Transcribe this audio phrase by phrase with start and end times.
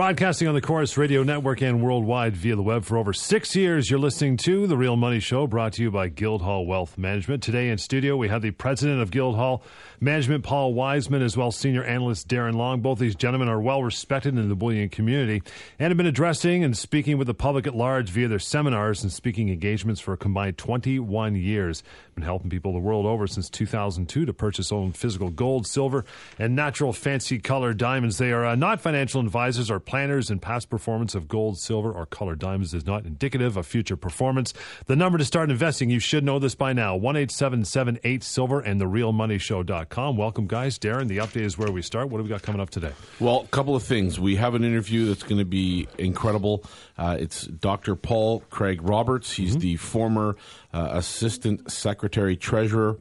[0.00, 3.90] Broadcasting on the Corus Radio Network and worldwide via the web for over six years,
[3.90, 7.42] you're listening to The Real Money Show, brought to you by Guildhall Wealth Management.
[7.42, 9.62] Today in studio, we have the president of Guildhall
[10.00, 12.80] Management, Paul Wiseman, as well as senior analyst Darren Long.
[12.80, 15.42] Both these gentlemen are well respected in the bullion community
[15.78, 19.12] and have been addressing and speaking with the public at large via their seminars and
[19.12, 21.82] speaking engagements for a combined 21 years.
[22.14, 26.06] Been helping people the world over since 2002 to purchase own physical gold, silver,
[26.38, 28.16] and natural fancy color diamonds.
[28.16, 32.06] They are uh, not financial advisors or planners, and past performance of gold, silver, or
[32.06, 34.54] colored diamonds is not indicative of future performance.
[34.86, 38.80] The number to start investing, you should know this by now, 1 877 Silver and
[38.80, 40.16] therealmoneyshow.com.
[40.16, 40.78] Welcome, guys.
[40.78, 42.08] Darren, the update is where we start.
[42.08, 42.92] What have we got coming up today?
[43.18, 44.20] Well, a couple of things.
[44.20, 46.62] We have an interview that's going to be incredible.
[46.96, 47.96] Uh, it's Dr.
[47.96, 49.32] Paul Craig Roberts.
[49.32, 49.60] He's mm-hmm.
[49.60, 50.36] the former
[50.72, 52.98] uh, Assistant Secretary Treasurer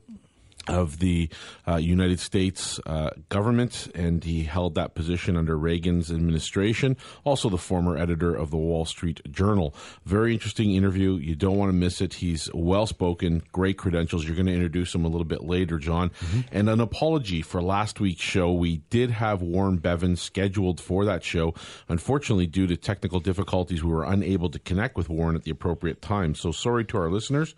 [0.69, 1.29] of the
[1.67, 6.95] uh, United States uh, government, and he held that position under Reagan's administration.
[7.23, 9.73] Also, the former editor of the Wall Street Journal.
[10.05, 11.15] Very interesting interview.
[11.15, 12.13] You don't want to miss it.
[12.15, 14.25] He's well spoken, great credentials.
[14.25, 16.09] You're going to introduce him a little bit later, John.
[16.09, 16.39] Mm-hmm.
[16.51, 18.51] And an apology for last week's show.
[18.51, 21.53] We did have Warren Bevan scheduled for that show.
[21.87, 26.01] Unfortunately, due to technical difficulties, we were unable to connect with Warren at the appropriate
[26.01, 26.35] time.
[26.35, 27.55] So sorry to our listeners.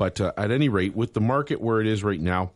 [0.00, 2.52] But uh, at any rate, with the market where it is right now,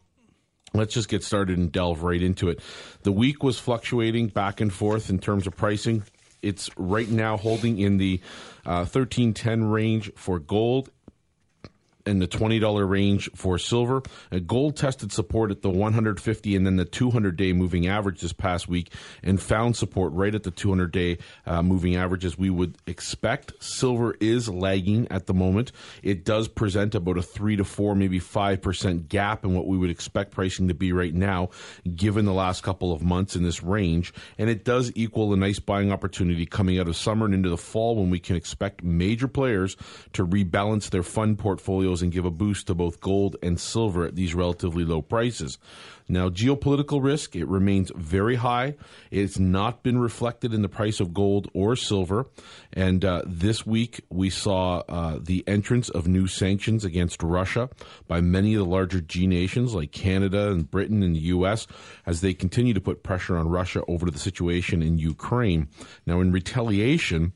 [0.72, 2.60] let's just get started and delve right into it.
[3.02, 6.04] The week was fluctuating back and forth in terms of pricing.
[6.40, 8.22] It's right now holding in the
[8.64, 10.88] uh, 1310 range for gold
[12.06, 14.02] in the $20 range for silver.
[14.30, 18.32] A gold tested support at the 150 and then the 200 day moving average this
[18.32, 22.50] past week and found support right at the 200 day uh, moving average as we
[22.50, 23.52] would expect.
[23.62, 25.72] Silver is lagging at the moment.
[26.02, 29.90] It does present about a 3 to 4, maybe 5% gap in what we would
[29.90, 31.50] expect pricing to be right now,
[31.94, 34.12] given the last couple of months in this range.
[34.38, 37.56] And it does equal a nice buying opportunity coming out of summer and into the
[37.56, 39.76] fall when we can expect major players
[40.12, 44.14] to rebalance their fund portfolios and give a boost to both gold and silver at
[44.14, 45.58] these relatively low prices.
[46.06, 48.76] Now, geopolitical risk, it remains very high.
[49.10, 52.26] It's not been reflected in the price of gold or silver.
[52.74, 57.70] And uh, this week, we saw uh, the entrance of new sanctions against Russia
[58.06, 61.66] by many of the larger G nations like Canada and Britain and the U.S.
[62.04, 65.68] as they continue to put pressure on Russia over the situation in Ukraine.
[66.06, 67.32] Now, in retaliation,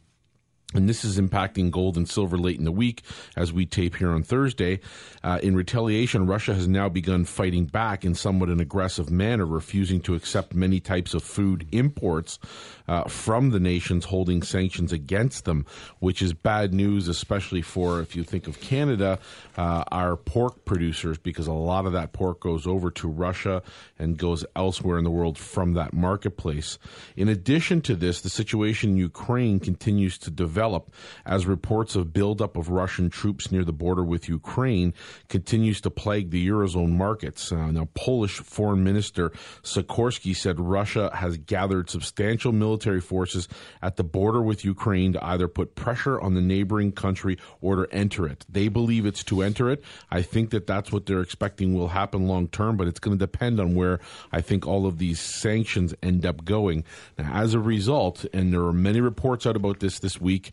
[0.75, 3.03] and this is impacting gold and silver late in the week
[3.35, 4.81] as we tape here on Thursday.
[5.25, 9.99] Uh, in retaliation, Russia has now begun fighting back in somewhat an aggressive manner, refusing
[9.99, 12.39] to accept many types of food imports
[12.87, 15.65] uh, from the nations holding sanctions against them,
[16.01, 19.19] which is bad news, especially for, if you think of Canada,
[19.57, 23.63] uh, our pork producers, because a lot of that pork goes over to Russia
[23.99, 26.79] and goes elsewhere in the world from that marketplace.
[27.17, 30.93] In addition to this, the situation in Ukraine continues to develop develop
[31.25, 34.93] as reports of buildup of Russian troops near the border with Ukraine
[35.29, 37.53] continues to plague the Eurozone markets.
[37.53, 39.31] Uh, now, Polish Foreign Minister
[39.63, 43.47] Sikorski said Russia has gathered substantial military forces
[43.83, 47.95] at the border with Ukraine to either put pressure on the neighboring country or to
[47.95, 48.45] enter it.
[48.49, 49.85] They believe it's to enter it.
[50.11, 53.25] I think that that's what they're expecting will happen long term, but it's going to
[53.25, 54.01] depend on where
[54.33, 56.83] I think all of these sanctions end up going.
[57.17, 60.48] Now, as a result, and there are many reports out about this this week,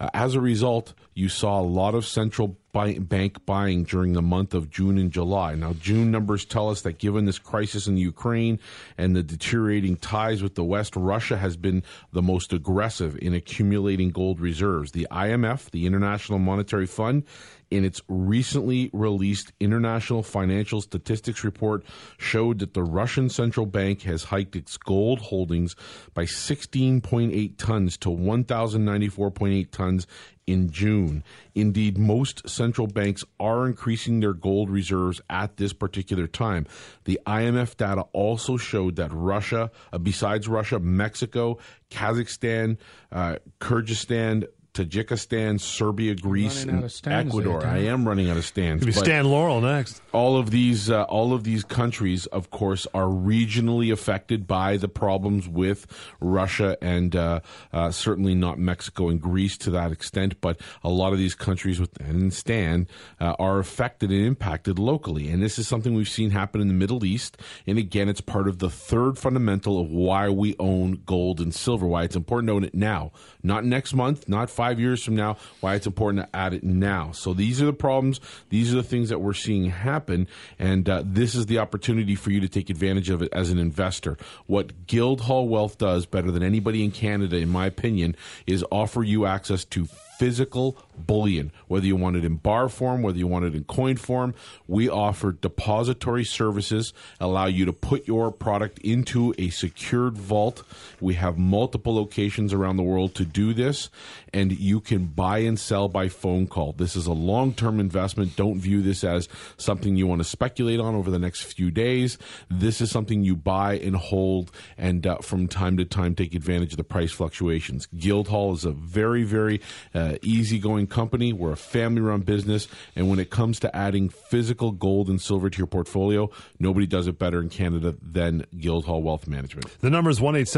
[0.00, 4.54] uh, as a result, you saw a lot of central bank buying during the month
[4.54, 5.56] of June and July.
[5.56, 8.60] Now, June numbers tell us that given this crisis in Ukraine
[8.96, 11.82] and the deteriorating ties with the West, Russia has been
[12.12, 14.92] the most aggressive in accumulating gold reserves.
[14.92, 17.24] The IMF, the International Monetary Fund,
[17.70, 21.84] in its recently released International Financial Statistics report
[22.16, 25.76] showed that the Russian central bank has hiked its gold holdings
[26.14, 30.06] by 16.8 tons to 1,094.8 tons
[30.48, 31.22] in June.
[31.54, 36.66] Indeed, most central banks are increasing their gold reserves at this particular time.
[37.04, 41.58] The IMF data also showed that Russia, uh, besides Russia, Mexico,
[41.90, 42.78] Kazakhstan,
[43.12, 44.46] uh, Kyrgyzstan,
[44.78, 47.66] Tajikistan, Serbia, Greece, and Ecuador.
[47.66, 48.84] I am running out of stands.
[48.84, 50.00] Maybe Stan Laurel next.
[50.12, 54.88] All of these, uh, all of these countries, of course, are regionally affected by the
[54.88, 55.86] problems with
[56.20, 57.40] Russia, and uh,
[57.72, 60.40] uh, certainly not Mexico and Greece to that extent.
[60.40, 62.86] But a lot of these countries, with and Stan,
[63.20, 66.74] uh, are affected and impacted locally, and this is something we've seen happen in the
[66.74, 67.36] Middle East.
[67.66, 71.86] And again, it's part of the third fundamental of why we own gold and silver.
[71.86, 75.16] Why it's important to own it now, not next month, not five five years from
[75.16, 77.10] now, why it's important to add it now.
[77.12, 78.20] So these are the problems.
[78.50, 80.28] These are the things that we're seeing happen.
[80.58, 83.58] And uh, this is the opportunity for you to take advantage of it as an
[83.58, 84.18] investor.
[84.46, 88.14] What Guildhall Wealth does better than anybody in Canada, in my opinion,
[88.46, 89.88] is offer you access to
[90.18, 93.96] physical bullion, whether you want it in bar form, whether you want it in coin
[93.96, 94.34] form.
[94.66, 100.64] We offer depository services, allow you to put your product into a secured vault.
[101.00, 103.90] We have multiple locations around the world to do this,
[104.34, 106.72] and you can buy and sell by phone call.
[106.72, 108.36] This is a long term investment.
[108.36, 112.18] Don't view this as something you want to speculate on over the next few days.
[112.50, 116.72] This is something you buy and hold, and uh, from time to time take advantage
[116.72, 117.86] of the price fluctuations.
[117.86, 119.60] Guildhall is a very, very
[119.94, 121.34] uh, Uh, easygoing company.
[121.34, 122.66] We're a family run business.
[122.96, 127.06] And when it comes to adding physical gold and silver to your portfolio, nobody does
[127.06, 129.66] it better in Canada than Guildhall Wealth Management.
[129.80, 130.48] The number is 1 8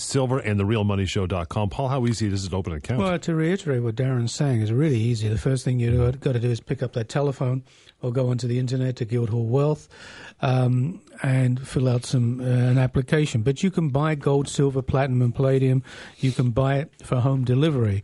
[0.00, 1.68] silver and therealmoneyshow.com.
[1.68, 3.00] Paul, how easy is it to open an account?
[3.00, 5.28] Well, to reiterate what Darren's saying, it's really easy.
[5.28, 7.64] The first thing you've got to do is pick up that telephone
[8.02, 9.88] or go onto the internet to Guildhall Wealth
[10.42, 13.42] um, and fill out some uh, an application.
[13.42, 15.82] But you can buy gold, silver, platinum, and palladium.
[16.18, 18.02] You can buy it for home delivery.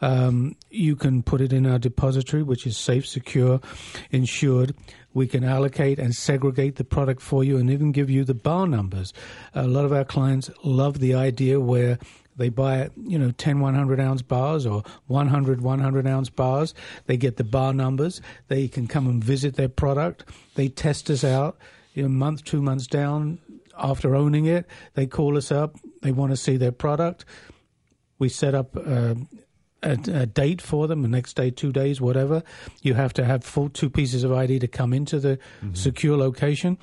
[0.00, 3.60] Um, you can put it in our depository, which is safe, secure,
[4.10, 4.74] insured.
[5.14, 8.66] We can allocate and segregate the product for you and even give you the bar
[8.66, 9.14] numbers.
[9.54, 11.98] A lot of our clients love the idea where
[12.36, 16.74] they buy, you know, 10 100 ounce bars or 100 100 ounce bars.
[17.06, 18.20] They get the bar numbers.
[18.48, 20.24] They can come and visit their product.
[20.54, 21.56] They test us out.
[21.94, 23.38] You know, month, two months down
[23.78, 25.76] after owning it, they call us up.
[26.02, 27.24] They want to see their product.
[28.18, 29.14] We set up uh,
[29.82, 32.42] a, a, date for them, the next day, two days, whatever.
[32.82, 35.74] You have to have full two pieces of ID to come into the mm-hmm.
[35.74, 36.78] secure location.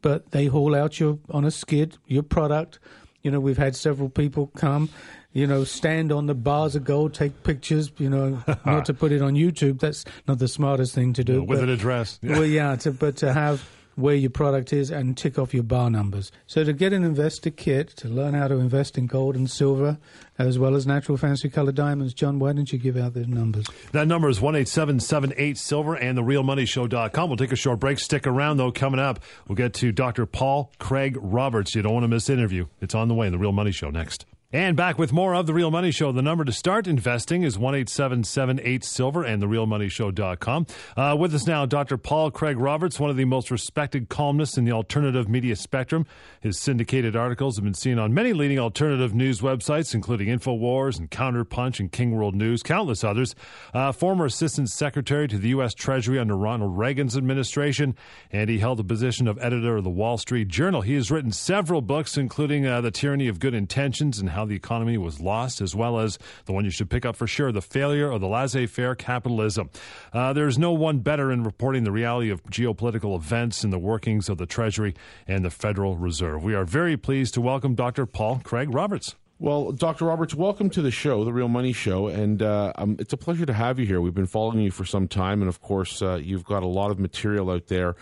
[0.00, 2.78] But they haul out your on a skid your product
[3.22, 4.88] you know, we've had several people come,
[5.32, 9.12] you know, stand on the bars of gold, take pictures, you know, not to put
[9.12, 9.80] it on YouTube.
[9.80, 11.42] That's not the smartest thing to do.
[11.42, 12.18] with but, an address.
[12.22, 13.68] Well, yeah, to, but to have
[13.98, 16.30] where your product is and tick off your bar numbers.
[16.46, 19.98] So to get an investor kit to learn how to invest in gold and silver
[20.38, 23.66] as well as natural fancy colored diamonds, John, why don't you give out the numbers?
[23.90, 27.28] That number is 18778 silver and the therealmoneyshow.com.
[27.28, 27.98] We'll take a short break.
[27.98, 28.70] Stick around though.
[28.70, 30.26] Coming up, we'll get to Dr.
[30.26, 31.74] Paul Craig Roberts.
[31.74, 32.66] You don't want to miss interview.
[32.80, 34.24] It's on the way in the Real Money Show next.
[34.50, 36.10] And back with more of The Real Money Show.
[36.10, 40.66] The number to start investing is 1 silver and therealmoneyshow.com.
[40.96, 41.98] Uh, with us now, Dr.
[41.98, 46.06] Paul Craig Roberts, one of the most respected columnists in the alternative media spectrum.
[46.40, 51.10] His syndicated articles have been seen on many leading alternative news websites, including InfoWars and
[51.10, 53.34] Counterpunch and King World News, countless others.
[53.74, 55.74] Uh, former Assistant Secretary to the U.S.
[55.74, 57.94] Treasury under Ronald Reagan's administration,
[58.32, 60.80] and he held the position of editor of the Wall Street Journal.
[60.80, 64.54] He has written several books, including uh, The Tyranny of Good Intentions and how the
[64.54, 67.60] economy was lost, as well as the one you should pick up for sure the
[67.60, 69.68] failure of the laissez faire capitalism.
[70.12, 74.28] Uh, there's no one better in reporting the reality of geopolitical events and the workings
[74.28, 74.94] of the Treasury
[75.26, 76.44] and the Federal Reserve.
[76.44, 78.06] We are very pleased to welcome Dr.
[78.06, 79.16] Paul Craig Roberts.
[79.40, 80.06] Well, Dr.
[80.06, 82.08] Roberts, welcome to the show, The Real Money Show.
[82.08, 84.00] And uh, um, it's a pleasure to have you here.
[84.00, 85.42] We've been following you for some time.
[85.42, 87.94] And of course, uh, you've got a lot of material out there.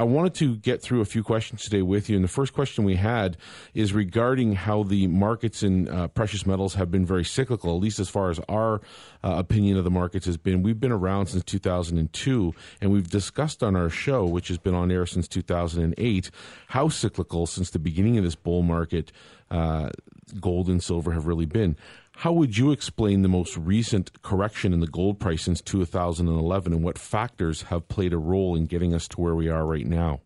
[0.00, 2.16] I wanted to get through a few questions today with you.
[2.16, 3.36] And the first question we had
[3.74, 7.98] is regarding how the markets in uh, precious metals have been very cyclical, at least
[8.00, 8.76] as far as our
[9.22, 10.62] uh, opinion of the markets has been.
[10.62, 14.90] We've been around since 2002, and we've discussed on our show, which has been on
[14.90, 16.30] air since 2008,
[16.68, 19.12] how cyclical since the beginning of this bull market
[19.50, 19.90] uh,
[20.40, 21.76] gold and silver have really been.
[22.20, 26.84] How would you explain the most recent correction in the gold price since 2011 and
[26.84, 30.20] what factors have played a role in getting us to where we are right now?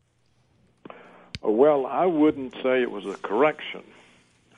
[1.40, 3.84] Well, I wouldn't say it was a correction.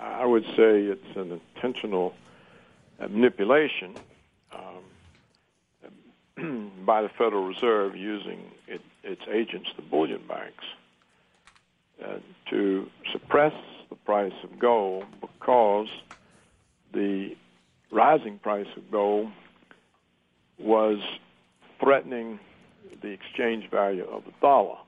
[0.01, 2.15] I would say it's an intentional
[2.99, 3.97] manipulation
[6.39, 10.65] um, by the Federal Reserve using it, its agents, the bullion banks,
[12.03, 12.17] uh,
[12.49, 13.53] to suppress
[13.91, 15.89] the price of gold because
[16.97, 17.37] the
[17.93, 19.29] rising price of gold
[20.59, 20.99] was
[21.79, 22.41] threatening
[23.03, 24.79] the exchange value of the dollar.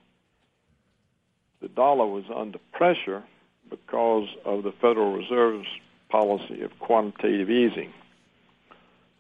[1.61, 3.23] The dollar was under pressure
[3.69, 5.69] because of the Federal Reserve's
[6.09, 7.93] policy of quantitative easing,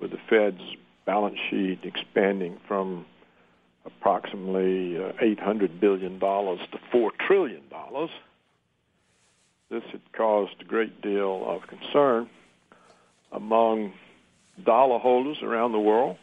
[0.00, 0.62] with the Fed's
[1.04, 3.04] balance sheet expanding from
[3.84, 7.62] approximately uh, $800 billion to $4 trillion
[9.70, 12.28] this had caused a great deal of concern
[13.32, 13.92] among
[14.64, 16.16] dollar holders around the world,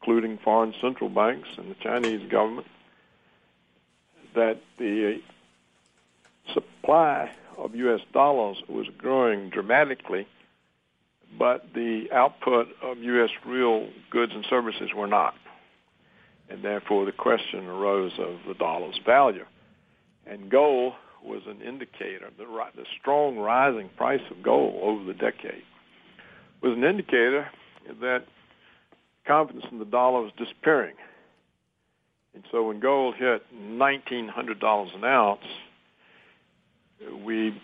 [0.00, 2.66] including foreign central banks and the Chinese government,
[4.34, 5.20] that the
[6.52, 8.00] supply of U.S.
[8.12, 10.26] dollars was growing dramatically
[11.36, 13.30] but the output of U.S.
[13.44, 15.34] real goods and services were not.
[16.48, 19.44] And therefore, the question arose of the dollar's value.
[20.26, 22.30] And gold was an indicator.
[22.38, 22.44] The,
[22.74, 25.64] the strong rising price of gold over the decade
[26.62, 27.48] was an indicator
[28.00, 28.24] that
[29.26, 30.94] confidence in the dollar was disappearing.
[32.34, 35.40] And so when gold hit $1,900 an ounce,
[37.24, 37.60] we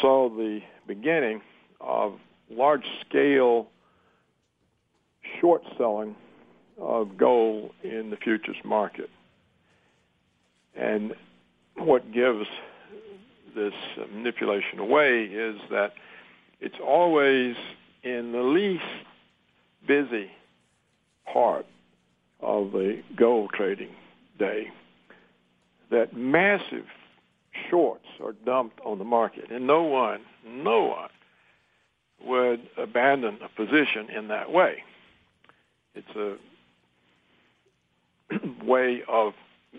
[0.00, 1.40] saw the beginning
[1.80, 2.14] of
[2.50, 3.68] large-scale
[5.40, 6.14] short selling
[6.78, 9.10] of gold in the futures market.
[10.76, 11.14] And
[11.76, 12.46] what gives
[13.54, 13.74] this
[14.12, 15.92] manipulation away is that
[16.60, 17.56] it's always
[18.04, 18.84] in the least
[19.86, 20.30] busy
[21.32, 21.66] part
[22.40, 23.90] of the gold trading
[24.38, 24.70] day
[25.90, 26.86] that massive
[27.70, 31.08] shorts are dumped on the market, and no one, no one
[32.22, 34.82] would abandon a position in that way.
[35.94, 36.36] It's a
[38.64, 39.34] way of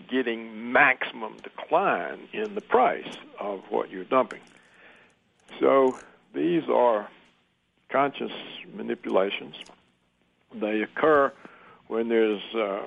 [0.08, 4.40] getting maximum decline in the price of what you're dumping.
[5.60, 5.98] So
[6.34, 7.08] these are
[7.88, 8.32] conscious
[8.74, 9.56] manipulations.
[10.54, 11.32] They occur
[11.88, 12.82] when there's uh,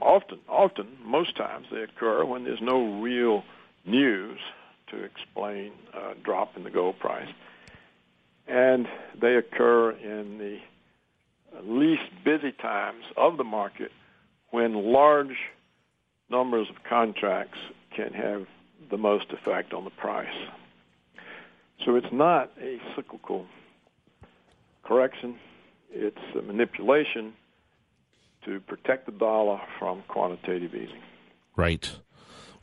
[0.00, 3.44] often, often, most times they occur when there's no real
[3.84, 4.38] news
[4.88, 7.28] to explain a drop in the gold price,
[8.46, 8.88] and
[9.20, 10.58] they occur in the
[11.62, 13.90] least busy times of the market
[14.50, 15.36] when large
[16.30, 17.58] numbers of contracts
[17.94, 18.46] can have
[18.90, 20.26] the most effect on the price.
[21.84, 23.46] So it's not a cyclical
[24.84, 25.36] correction,
[25.90, 27.34] it's a manipulation
[28.44, 31.02] to protect the dollar from quantitative easing.
[31.56, 31.98] Right.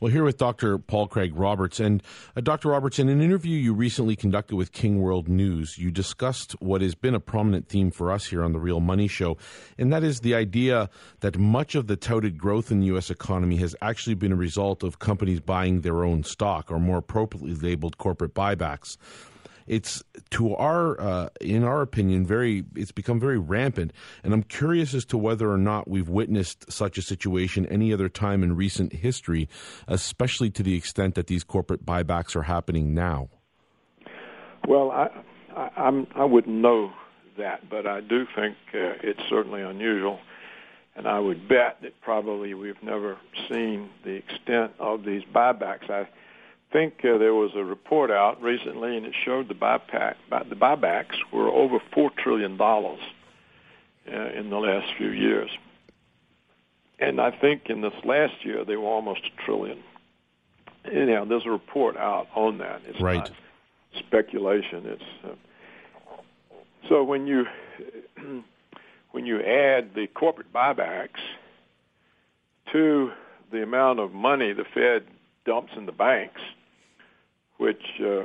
[0.00, 0.78] Well, here with Dr.
[0.78, 1.78] Paul Craig Roberts.
[1.78, 2.02] And
[2.36, 2.70] uh, Dr.
[2.70, 6.94] Roberts, in an interview you recently conducted with King World News, you discussed what has
[6.94, 9.36] been a prominent theme for us here on The Real Money Show,
[9.78, 13.10] and that is the idea that much of the touted growth in the U.S.
[13.10, 17.54] economy has actually been a result of companies buying their own stock, or more appropriately
[17.54, 18.96] labeled corporate buybacks
[19.66, 23.92] it's to our uh, in our opinion very it's become very rampant.
[24.22, 28.08] And i'm curious as to whether or not we've witnessed such a situation any other
[28.08, 29.48] time in recent history
[29.88, 33.28] especially to the extent that these corporate buybacks are happening now.
[34.66, 35.10] Well i
[35.56, 36.92] i I'm, i wouldn't know
[37.38, 40.20] that but i do think uh, it's certainly unusual.
[40.96, 43.18] And I would bet that probably we've never
[43.48, 45.90] seen the extent of these buybacks.
[45.90, 46.08] I
[46.74, 51.14] think uh, there was a report out recently, and it showed the buyback, the buybacks
[51.32, 52.98] were over four trillion dollars
[54.12, 55.50] uh, in the last few years,
[56.98, 59.78] and I think in this last year they were almost a trillion.
[60.84, 62.82] Anyhow, there's a report out on that.
[62.88, 63.18] It's right.
[63.18, 63.30] not
[63.96, 64.84] speculation.
[64.84, 65.28] It's uh,
[66.88, 67.46] so when you
[69.12, 71.22] when you add the corporate buybacks
[72.72, 73.12] to
[73.52, 75.04] the amount of money the Fed
[75.46, 76.40] dumps in the banks,
[77.58, 78.22] which uh,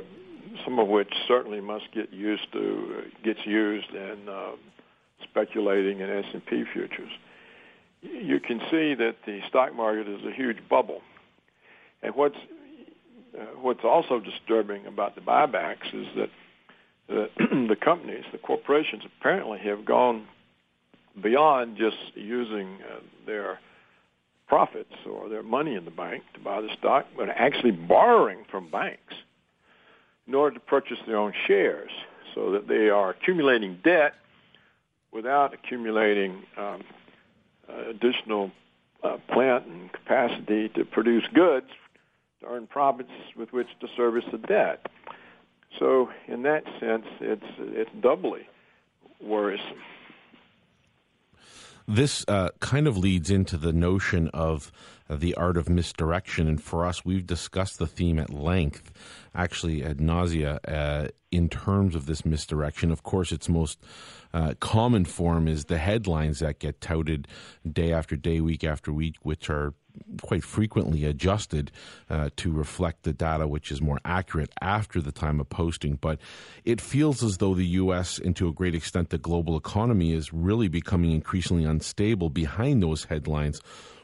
[0.64, 4.52] some of which certainly must get used to uh, gets used in uh,
[5.22, 7.10] speculating in S&P futures.
[8.02, 11.02] You can see that the stock market is a huge bubble,
[12.02, 12.38] and what's
[13.38, 16.30] uh, what's also disturbing about the buybacks is that
[17.08, 17.28] the,
[17.68, 20.26] the companies, the corporations, apparently have gone
[21.22, 23.60] beyond just using uh, their
[24.50, 28.68] profits or their money in the bank to buy the stock, but actually borrowing from
[28.68, 29.14] banks
[30.26, 31.92] in order to purchase their own shares
[32.34, 34.14] so that they are accumulating debt
[35.12, 36.82] without accumulating um,
[37.88, 38.50] additional
[39.04, 41.68] uh, plant and capacity to produce goods
[42.40, 44.84] to earn profits with which to service the debt.
[45.78, 48.48] So, in that sense, it's it's doubly
[49.22, 49.78] worrisome
[51.86, 54.70] this uh, kind of leads into the notion of
[55.16, 56.46] the art of misdirection.
[56.46, 58.92] And for us, we've discussed the theme at length,
[59.34, 62.90] actually ad nausea, uh, in terms of this misdirection.
[62.90, 63.78] Of course, its most
[64.32, 67.28] uh, common form is the headlines that get touted
[67.70, 69.74] day after day, week after week, which are
[70.22, 71.70] quite frequently adjusted
[72.08, 75.96] uh, to reflect the data which is more accurate after the time of posting.
[75.96, 76.18] But
[76.64, 78.18] it feels as though the U.S.
[78.18, 83.04] and to a great extent the global economy is really becoming increasingly unstable behind those
[83.04, 83.60] headlines.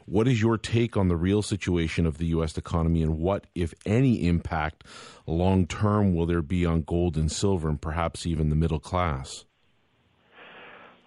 [0.06, 2.56] What is your take on the real situation of the U.S.
[2.56, 4.84] economy, and what, if any, impact
[5.26, 9.44] long term will there be on gold and silver, and perhaps even the middle class?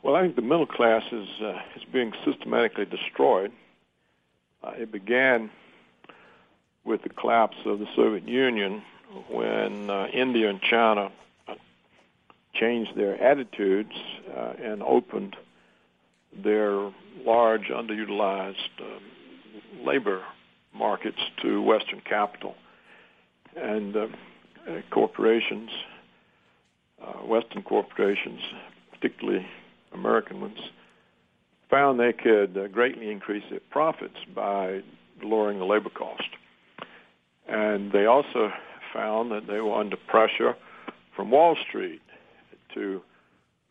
[0.03, 3.51] Well, I think the middle class is uh, is being systematically destroyed
[4.63, 5.49] uh, it began
[6.83, 8.81] with the collapse of the Soviet Union
[9.29, 11.11] when uh, India and China
[11.47, 11.55] uh,
[12.53, 13.93] changed their attitudes
[14.35, 15.35] uh, and opened
[16.33, 16.91] their
[17.29, 20.23] large, underutilized um, labor
[20.73, 22.55] markets to Western capital.
[23.55, 24.07] And uh,
[24.89, 25.69] corporations,
[26.99, 28.41] uh, Western corporations,
[28.91, 29.45] particularly
[29.93, 30.59] American ones,
[31.69, 34.81] found they could uh, greatly increase their profits by
[35.21, 36.29] lowering the labor cost.
[37.47, 38.51] And they also
[38.91, 40.55] found that they were under pressure
[41.15, 42.01] from Wall Street
[42.73, 43.01] to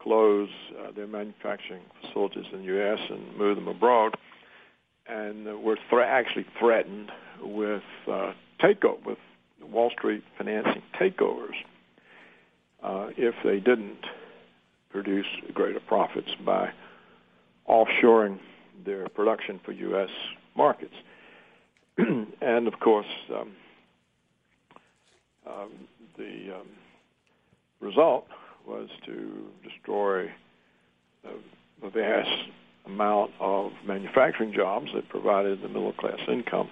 [0.08, 0.48] close
[0.80, 2.98] uh, their manufacturing facilities in the U.S.
[3.10, 4.16] and move them abroad,
[5.06, 7.12] and uh, were thre- actually threatened
[7.42, 9.18] with uh, takeover, with
[9.60, 11.56] Wall Street financing takeovers
[12.82, 14.06] uh, if they didn't
[14.88, 16.70] produce greater profits by
[17.68, 18.38] offshoring
[18.86, 20.08] their production for U.S.
[20.56, 20.94] markets.
[21.98, 23.52] and of course, um,
[25.46, 25.70] um,
[26.16, 26.68] the um,
[27.80, 28.26] result
[28.68, 30.30] was to destroy
[31.82, 32.50] the vast
[32.87, 36.68] amount of manufacturing jobs that provided the middle class income.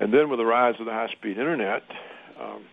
[0.00, 1.82] And then with the rise of the high speed internet,
[2.40, 2.64] um,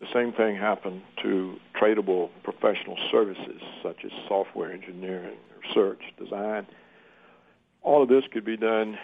[0.00, 6.66] the same thing happened to tradable professional services such as software engineering, research, design.
[7.82, 8.98] All of this could be done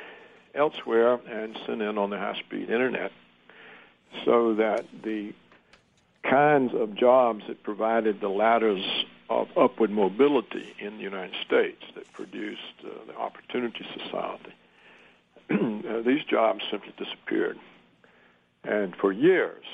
[0.54, 3.10] elsewhere and sent in on the high speed internet
[4.24, 5.32] so that the
[6.28, 12.10] kinds of jobs that provided the ladders of upward mobility in the United States that
[12.12, 14.54] produced uh, the Opportunity Society,
[15.50, 17.58] uh, these jobs simply disappeared.
[18.62, 19.64] And for years,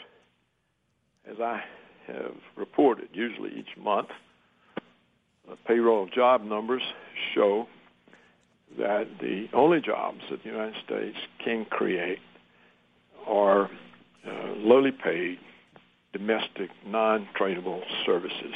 [1.31, 1.63] as I
[2.07, 4.09] have reported, usually each month,
[5.49, 6.83] the payroll job numbers
[7.35, 7.67] show
[8.79, 12.21] that the only jobs that the United States can create
[13.27, 13.65] are
[14.27, 15.39] uh, lowly paid,
[16.13, 18.55] domestic, non-tradable services,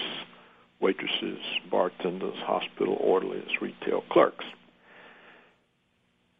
[0.80, 1.38] waitresses,
[1.70, 4.44] bartenders, hospital orderlies, retail clerks.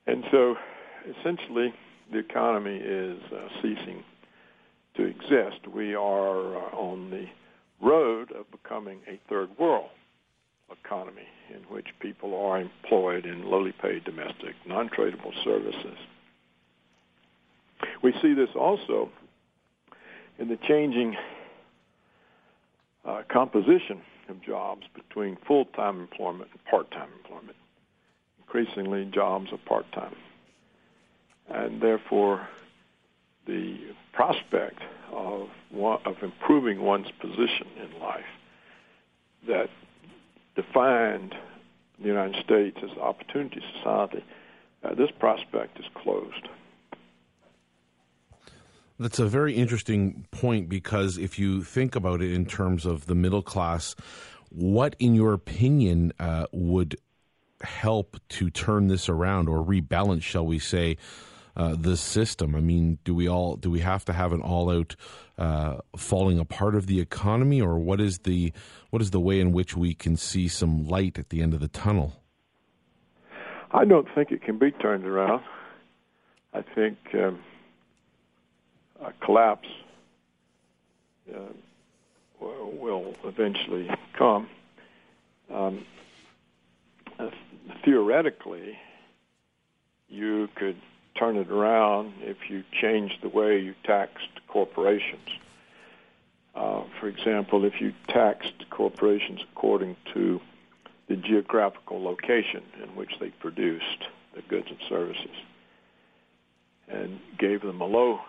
[0.07, 0.57] And so
[1.19, 1.73] essentially
[2.13, 4.05] the economy is uh, ceasing
[4.97, 5.67] to exist.
[5.73, 7.27] We are uh, on the
[7.81, 9.91] road of becoming a third world
[10.85, 15.97] economy in which people are employed in lowly paid domestic, non-tradable services.
[18.03, 19.11] We see this also
[20.39, 21.17] in the changing
[23.05, 27.57] uh, composition of jobs between full-time employment and part-time employment.
[28.39, 30.17] Increasingly, jobs are part-time.
[31.49, 32.49] And therefore,
[33.47, 33.79] the
[34.13, 34.81] prospect
[35.13, 38.25] of, one, of improving one's position in life
[39.47, 39.69] that
[40.57, 41.35] defined
[42.01, 44.25] the United States as an opportunity society,
[44.83, 46.49] uh, this prospect is closed.
[48.99, 53.15] That's a very interesting point because if you think about it in terms of the
[53.15, 53.97] middle class,
[54.51, 56.97] what, in your opinion, uh, would
[57.63, 60.97] help to turn this around or rebalance, shall we say,
[61.57, 62.55] uh, the system?
[62.55, 64.97] I mean, do we all do we have to have an all-out
[65.39, 68.53] uh, falling apart of the economy, or what is the
[68.91, 71.61] what is the way in which we can see some light at the end of
[71.61, 72.21] the tunnel?
[73.73, 75.43] I don't think it can be turned around.
[76.53, 76.99] I think.
[77.15, 77.41] Um,
[79.05, 79.69] uh, collapse
[81.35, 81.39] uh,
[82.41, 84.49] will eventually come.
[85.53, 85.85] Um,
[87.19, 87.31] uh,
[87.85, 88.79] theoretically,
[90.09, 90.77] you could
[91.15, 95.29] turn it around if you changed the way you taxed corporations.
[96.55, 100.41] Uh, for example, if you taxed corporations according to
[101.09, 105.37] the geographical location in which they produced the goods and services
[106.89, 108.21] and gave them a low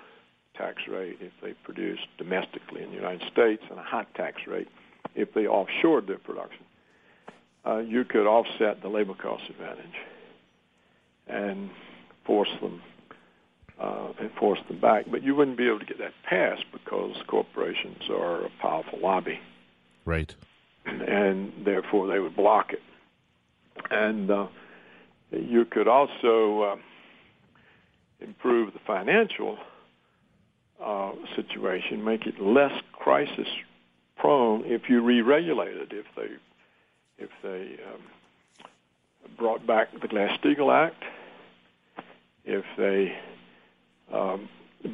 [0.58, 4.68] tax rate if they produced domestically in the United States and a high tax rate
[5.16, 6.66] if they offshored their production.
[7.66, 9.96] Uh, you could offset the labor cost advantage
[11.28, 11.70] and
[12.26, 12.82] force them
[13.80, 15.06] uh, and force them back.
[15.10, 19.40] But you wouldn't be able to get that passed because corporations are a powerful lobby.
[20.06, 20.34] Right.
[20.86, 22.82] And therefore they would block it.
[23.90, 24.48] And uh,
[25.32, 26.76] you could also uh,
[28.22, 29.58] improve the financial
[30.84, 33.48] uh, situation, make it less crisis
[34.18, 35.92] prone if you re-regulate it.
[35.92, 36.30] If they
[37.18, 38.02] if they um,
[39.38, 41.04] brought back the Glass-Steagall Act,
[42.44, 43.18] if they
[44.14, 44.50] um,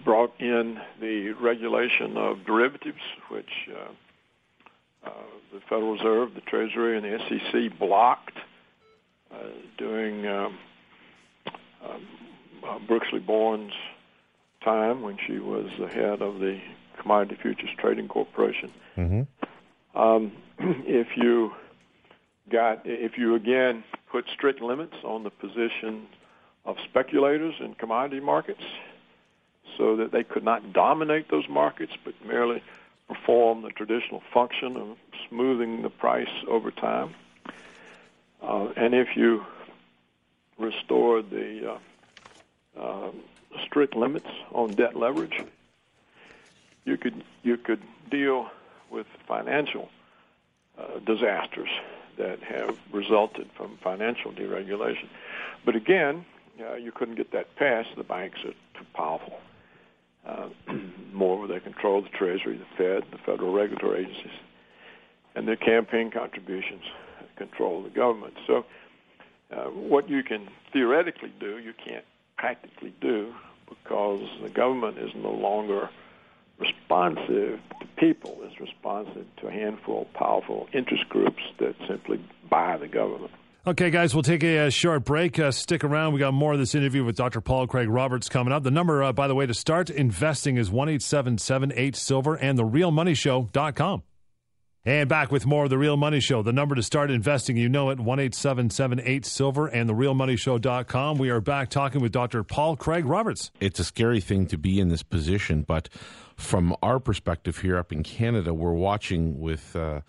[0.06, 5.12] brought in the regulation of derivatives, which uh, uh,
[5.54, 8.38] the Federal Reserve, the Treasury, and the SEC blocked
[9.34, 9.38] uh,
[9.78, 10.58] during um,
[11.84, 12.08] um
[12.64, 13.74] uh, Brooksley Born's
[14.64, 16.60] time when she was the head of the
[17.00, 18.72] Commodity Futures Trading Corporation.
[18.98, 20.00] Mm-hmm.
[20.00, 21.54] Um, if you
[22.50, 26.08] got, if you again put strict limits on the position
[26.66, 28.64] of speculators in commodity markets,
[29.78, 32.62] so that they could not dominate those markets, but merely
[33.08, 34.98] perform the traditional function of
[35.28, 37.14] smoothing the price over time.
[38.42, 39.46] Uh, and if you
[40.58, 41.78] restored the
[42.78, 43.12] uh, uh,
[43.66, 45.44] strict limits on debt leverage,
[46.86, 48.50] you could you could deal
[48.90, 49.90] with financial
[50.78, 51.70] uh, disasters
[52.18, 55.08] that have resulted from financial deregulation.
[55.66, 56.26] But again,
[56.60, 57.90] uh, you couldn't get that passed.
[57.96, 59.40] The banks are too powerful.
[60.26, 60.50] Uh,
[61.14, 64.40] more they control the Treasury, the Fed, the federal regulatory agencies,
[65.36, 66.84] and their campaign contributions
[67.38, 68.36] control the government.
[68.46, 68.66] So,
[69.52, 72.06] uh, what you can theoretically do, you can't
[72.42, 73.32] practically do
[73.70, 75.90] because the government is no longer
[76.58, 78.40] responsive to people.
[78.42, 83.32] It's responsive to a handful of powerful interest groups that simply buy the government.
[83.68, 85.38] Okay, guys, we'll take a, a short break.
[85.38, 86.14] Uh, stick around.
[86.14, 87.42] We got more of this interview with Dr.
[87.42, 88.64] Paul Craig Roberts coming up.
[88.64, 91.96] The number, uh, by the way, to start investing is one eight seven seven eight
[91.96, 94.02] silver and the therealmoneyshow.com.
[94.84, 96.42] And back with more of the Real Money Show.
[96.42, 99.88] The number to start investing, you know it, one eight seven seven eight silver and
[99.88, 101.20] therealmoneyshow.com.
[101.20, 102.44] We are back talking with Dr.
[102.44, 103.52] Paul Craig Roberts.
[103.60, 105.88] It's a scary thing to be in this position, but
[106.36, 109.76] from our perspective here up in Canada, we're watching with.
[109.76, 110.02] Uh,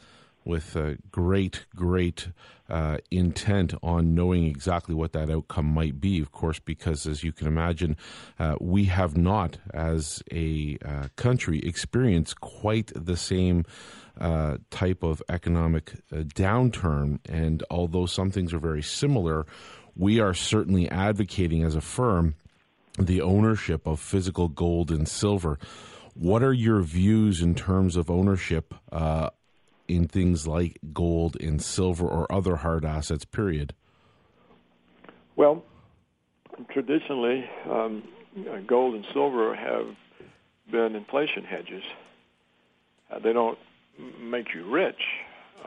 [0.44, 2.28] with uh, great, great
[2.68, 7.30] uh, intent on knowing exactly what that outcome might be, of course, because as you
[7.30, 7.96] can imagine,
[8.40, 13.64] uh, we have not, as a uh, country, experienced quite the same.
[14.20, 17.18] Uh, type of economic uh, downturn.
[17.28, 19.46] And although some things are very similar,
[19.96, 22.34] we are certainly advocating as a firm
[22.98, 25.58] the ownership of physical gold and silver.
[26.14, 29.30] What are your views in terms of ownership uh,
[29.88, 33.74] in things like gold and silver or other hard assets, period?
[35.36, 35.64] Well,
[36.70, 38.02] traditionally, um,
[38.66, 39.86] gold and silver have
[40.70, 41.82] been inflation hedges.
[43.10, 43.58] Uh, they don't
[44.20, 45.00] make you rich,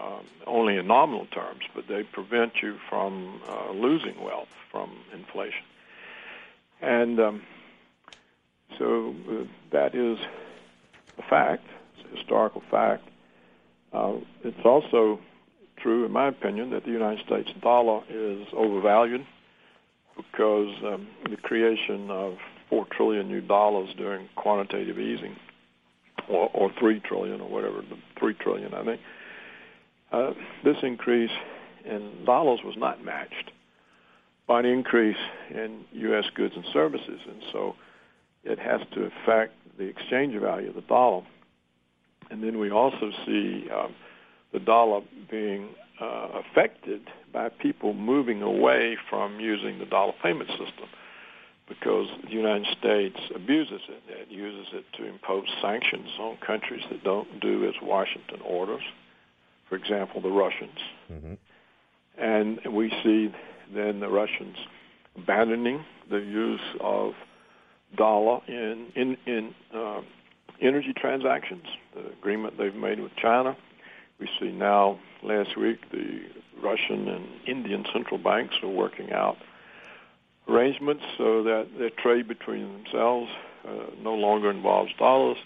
[0.01, 5.63] um, only in nominal terms, but they prevent you from uh, losing wealth from inflation.
[6.81, 7.43] And um,
[8.77, 10.17] so uh, that is
[11.17, 11.63] a fact,
[11.97, 13.07] it's a historical fact.
[13.93, 15.19] Uh, it's also
[15.77, 19.25] true, in my opinion, that the United States dollar is overvalued
[20.17, 22.38] because um, the creation of
[22.69, 25.35] four trillion new dollars during quantitative easing,
[26.27, 29.01] or, or three trillion, or whatever, the three trillion, I think.
[30.12, 30.32] Uh,
[30.63, 31.32] this increase
[31.86, 33.51] in dollars was not matched
[34.47, 35.17] by an increase
[35.49, 36.25] in U.S.
[36.36, 37.75] goods and services, and so
[38.43, 41.23] it has to affect the exchange value of the dollar.
[42.30, 43.93] And then we also see um,
[44.54, 47.01] the dollar being uh, affected
[47.34, 50.88] by people moving away from using the dollar payment system
[51.67, 54.04] because the United States abuses it.
[54.08, 58.84] It uses it to impose sanctions on countries that don't do as Washington orders.
[59.67, 60.78] For example, the Russians.
[61.12, 61.34] Mm-hmm.
[62.17, 63.34] And we see
[63.73, 64.58] then the Russians
[65.17, 67.13] abandoning the use of
[67.97, 70.01] dollar in in in uh,
[70.62, 73.58] energy transactions, the agreement they've made with China.
[74.19, 76.21] We see now, last week, the
[76.62, 79.38] Russian and Indian central banks are working out
[80.47, 83.31] arrangements so that their trade between themselves
[83.67, 85.38] uh, no longer involves dollars.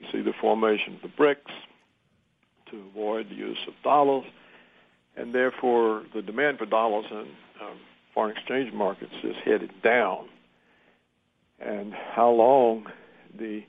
[0.00, 1.52] We see the formation of the BRICS
[2.70, 4.24] to avoid the use of dollars,
[5.16, 7.26] and therefore the demand for dollars in
[7.60, 7.78] um,
[8.14, 10.28] foreign exchange markets is headed down.
[11.58, 12.86] And how long
[13.38, 13.62] the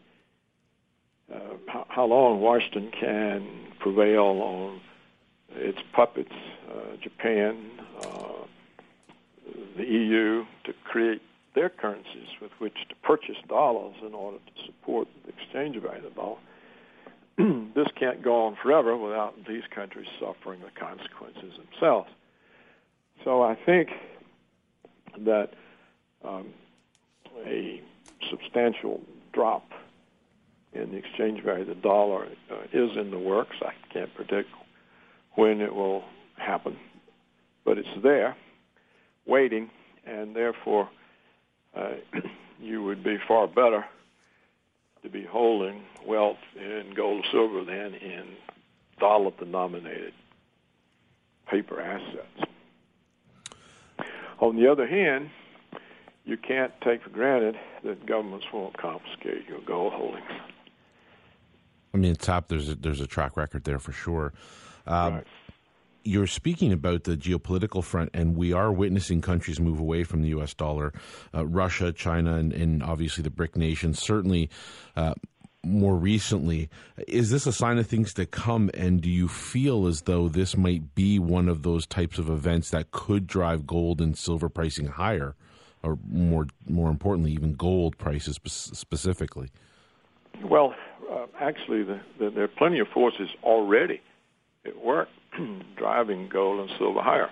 [1.33, 3.47] uh, how, how, long Washington can
[3.79, 4.81] prevail on
[5.55, 6.33] its puppets,
[6.69, 7.57] uh, Japan,
[8.01, 8.40] uh,
[9.77, 11.21] the EU, to create
[11.55, 16.15] their currencies with which to purchase dollars in order to support the exchange value of
[16.15, 16.37] the dollar.
[17.75, 22.09] this can't go on forever without these countries suffering the consequences themselves.
[23.23, 23.89] So I think
[25.19, 25.49] that
[26.23, 26.47] um,
[27.45, 27.81] a
[28.29, 29.01] substantial
[29.33, 29.63] drop
[30.73, 33.57] in the exchange value of the dollar uh, is in the works.
[33.61, 34.49] I can't predict
[35.35, 36.03] when it will
[36.37, 36.77] happen,
[37.65, 38.35] but it's there,
[39.31, 39.69] waiting,
[40.05, 40.89] and therefore
[41.75, 41.93] uh,
[42.59, 43.85] you would be far better
[45.03, 48.35] to be holding wealth in gold or silver than in
[48.99, 50.13] dollar-denominated
[51.49, 52.51] paper assets.
[54.39, 55.29] On the other hand,
[56.25, 60.29] you can't take for granted that governments won't confiscate your gold holdings
[61.93, 62.47] I mean, top.
[62.47, 64.33] There's a, there's a track record there for sure.
[64.87, 65.27] Um, right.
[66.03, 70.29] You're speaking about the geopolitical front, and we are witnessing countries move away from the
[70.29, 70.53] U.S.
[70.53, 70.93] dollar.
[71.33, 74.49] Uh, Russia, China, and, and, obviously the BRIC nations certainly
[74.95, 75.13] uh,
[75.63, 76.69] more recently.
[77.07, 78.71] Is this a sign of things to come?
[78.73, 82.71] And do you feel as though this might be one of those types of events
[82.71, 85.35] that could drive gold and silver pricing higher,
[85.83, 89.49] or more more importantly, even gold prices specifically?
[90.43, 90.73] Well,
[91.11, 94.01] uh, actually, the, the, there are plenty of forces already
[94.65, 95.09] at work
[95.77, 97.29] driving gold and silver higher.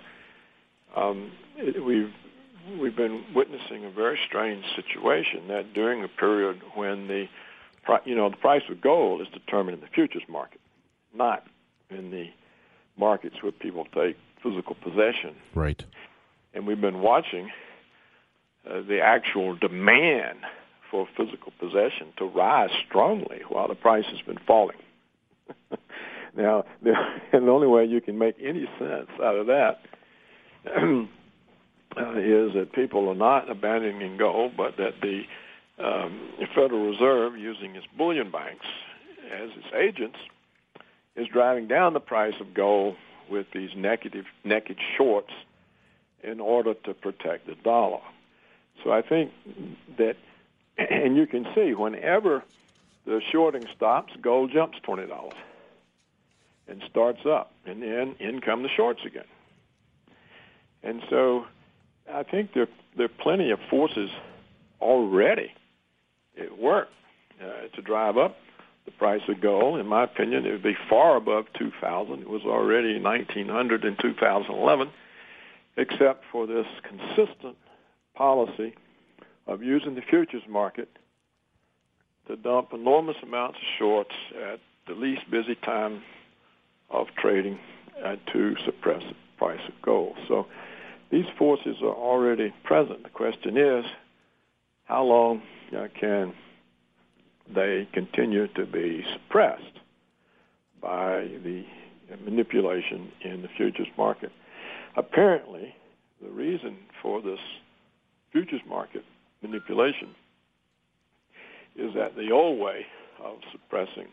[0.96, 2.12] Um, it, we've
[2.80, 7.26] we've been witnessing a very strange situation that during a period when the
[8.04, 10.60] you know the price of gold is determined in the futures market,
[11.14, 11.44] not
[11.90, 12.26] in the
[12.96, 15.34] markets where people take physical possession.
[15.54, 15.84] Right.
[16.54, 17.50] And we've been watching
[18.68, 20.38] uh, the actual demand
[20.90, 24.76] for physical possession to rise strongly while the price has been falling.
[26.36, 26.92] now, the,
[27.32, 29.80] and the only way you can make any sense out of that
[30.66, 31.04] uh,
[31.96, 35.22] that people are not abandoning gold, but that the,
[35.82, 38.66] um, Federal Reserve, using its bullion banks
[39.32, 40.18] as its agents,
[41.16, 42.96] is driving down the price of gold
[43.30, 45.32] with these negative naked shorts
[46.22, 48.00] in order to protect the dollar.
[48.84, 49.32] So I think
[49.96, 50.16] that
[50.78, 52.42] and you can see whenever
[53.06, 55.34] the shorting stops, gold jumps twenty dollars
[56.70, 59.24] and starts up, and then in come the shorts again.
[60.82, 61.44] And so,
[62.12, 64.10] I think there there are plenty of forces
[64.80, 65.52] already
[66.40, 66.88] at work
[67.42, 68.36] uh, to drive up
[68.84, 69.78] the price of gold.
[69.78, 72.20] In my opinion, it would be far above 2,000.
[72.20, 74.90] It was already 1,900 in 2011,
[75.76, 77.56] except for this consistent
[78.14, 78.74] policy
[79.46, 80.88] of using the futures market
[82.26, 84.14] to dump enormous amounts of shorts
[84.52, 86.02] at the least busy time
[86.90, 87.58] of trading
[88.04, 90.16] and to suppress the price of gold.
[90.28, 90.46] So
[91.10, 93.02] these forces are already present.
[93.02, 93.84] The question is,
[94.84, 95.42] how long
[95.76, 96.34] uh, can
[97.52, 99.80] they continue to be suppressed
[100.80, 101.64] by the
[102.24, 104.32] manipulation in the futures market?
[104.96, 105.74] Apparently,
[106.22, 107.38] the reason for this
[108.32, 109.04] futures market
[109.42, 110.14] manipulation
[111.76, 112.86] is that the old way
[113.22, 114.08] of suppressing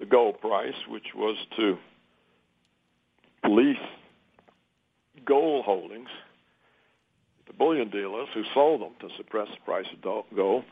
[0.00, 1.76] the gold price, which was to
[3.42, 3.76] police
[5.24, 6.08] gold holdings,
[7.46, 10.64] the bullion dealers who sold them to suppress the price of gold,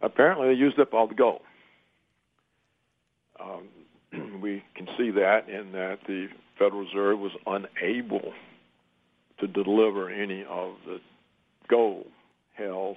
[0.00, 1.42] apparently they used up all the gold.
[3.38, 3.68] Um,
[4.40, 8.32] we can see that in that the Federal Reserve was unable
[9.38, 11.00] to deliver any of the
[11.68, 12.06] gold
[12.54, 12.96] held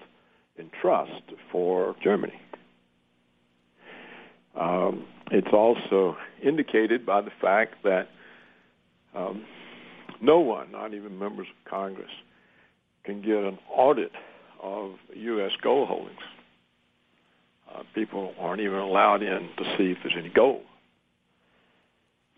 [0.58, 2.40] in trust for Germany.
[4.60, 8.10] Um, it's also indicated by the fact that
[9.16, 9.46] um,
[10.22, 12.12] no one, not even members of Congress,
[13.04, 14.12] can get an audit
[14.62, 15.52] of U.S.
[15.62, 16.18] gold holdings.
[17.74, 20.62] Uh, people aren't even allowed in to see if there's any gold.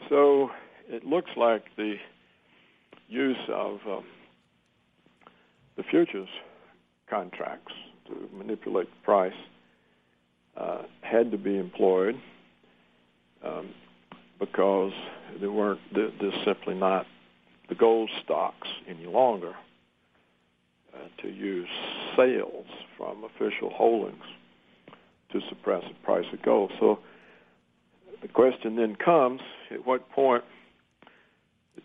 [0.09, 0.49] So
[0.87, 1.95] it looks like the
[3.07, 4.05] use of um,
[5.77, 6.29] the futures
[7.09, 7.73] contracts
[8.07, 9.33] to manipulate the price
[10.57, 12.15] uh, had to be employed
[13.45, 13.69] um,
[14.39, 14.91] because
[15.39, 17.05] there weren't there's simply not
[17.69, 19.53] the gold stocks any longer
[20.93, 21.69] uh, to use
[22.15, 24.23] sales from official holdings
[25.31, 26.71] to suppress the price of gold.
[26.79, 26.99] So
[28.21, 30.43] the question then comes: At what point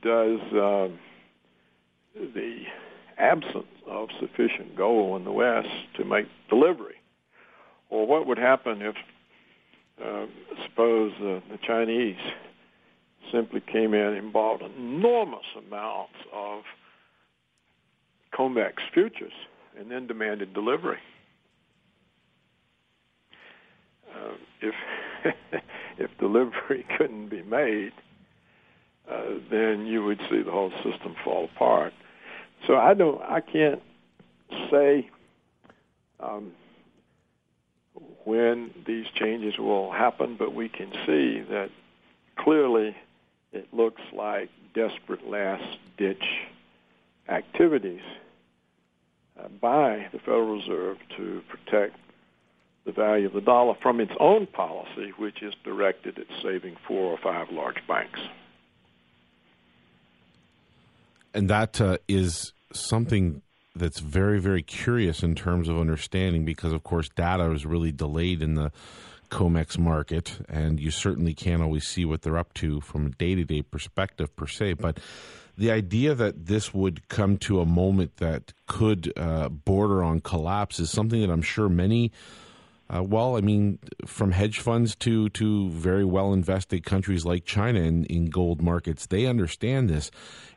[0.02, 0.88] does uh,
[2.14, 2.62] the
[3.20, 6.96] absence of sufficient gold in the West to make delivery.
[7.90, 8.94] Or what would happen if,
[10.04, 10.26] uh,
[10.68, 12.16] suppose uh, the Chinese
[13.32, 16.62] simply came in and bought enormous amounts of
[18.36, 19.32] COMEX futures
[19.78, 20.98] and then demanded delivery?
[24.14, 24.74] Uh, if
[25.98, 27.92] if delivery couldn't be made,
[29.10, 31.92] uh, then you would see the whole system fall apart.
[32.66, 33.80] So I don't, I can't
[34.70, 35.08] say
[36.20, 36.52] um,
[38.24, 41.70] when these changes will happen, but we can see that
[42.36, 42.96] clearly
[43.52, 46.24] it looks like desperate last-ditch
[47.28, 48.02] activities
[49.38, 51.96] uh, by the Federal Reserve to protect
[52.84, 57.12] the value of the dollar from its own policy, which is directed at saving four
[57.12, 58.20] or five large banks.
[61.32, 63.42] And that uh, is something
[63.74, 68.42] that's very very curious in terms of understanding because of course data is really delayed
[68.42, 68.72] in the
[69.30, 73.34] COMEX market, and you certainly can't always see what they're up to from a day
[73.34, 74.74] to day perspective per se.
[74.74, 74.98] But
[75.56, 80.80] the idea that this would come to a moment that could uh, border on collapse
[80.80, 82.12] is something that I'm sure many.
[82.92, 87.80] Uh, well, I mean, from hedge funds to to very well invested countries like China
[87.80, 90.10] in, in gold markets, they understand this,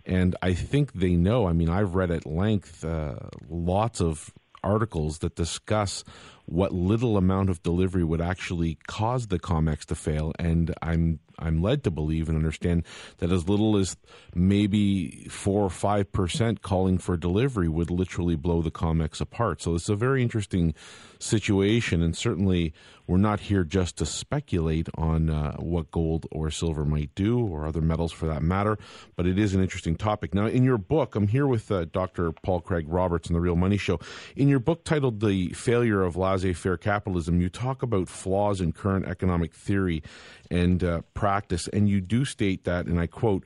[0.06, 1.48] and I think they know.
[1.48, 3.16] I mean, I've read at length uh,
[3.48, 6.04] lots of articles that discuss
[6.46, 11.62] what little amount of delivery would actually cause the COMEX to fail, and I'm I'm
[11.62, 12.84] led to believe and understand
[13.18, 13.98] that as little as
[14.36, 19.62] maybe four or five percent calling for delivery would literally blow the COMEX apart.
[19.62, 20.74] So it's a very interesting
[21.20, 22.74] situation, and certainly
[23.08, 27.66] we're not here just to speculate on uh, what gold or silver might do, or
[27.66, 28.78] other metals for that matter.
[29.16, 30.34] But it is an interesting topic.
[30.34, 32.32] Now, in your book, I'm here with uh, Dr.
[32.32, 34.00] Paul Craig Roberts on the Real Money Show.
[34.36, 39.06] In your book titled "The Failure of Laissez-Faire Capitalism," you talk about flaws in current
[39.06, 40.04] economic theory
[40.52, 43.46] and uh, practice, and you do state that, and I quote.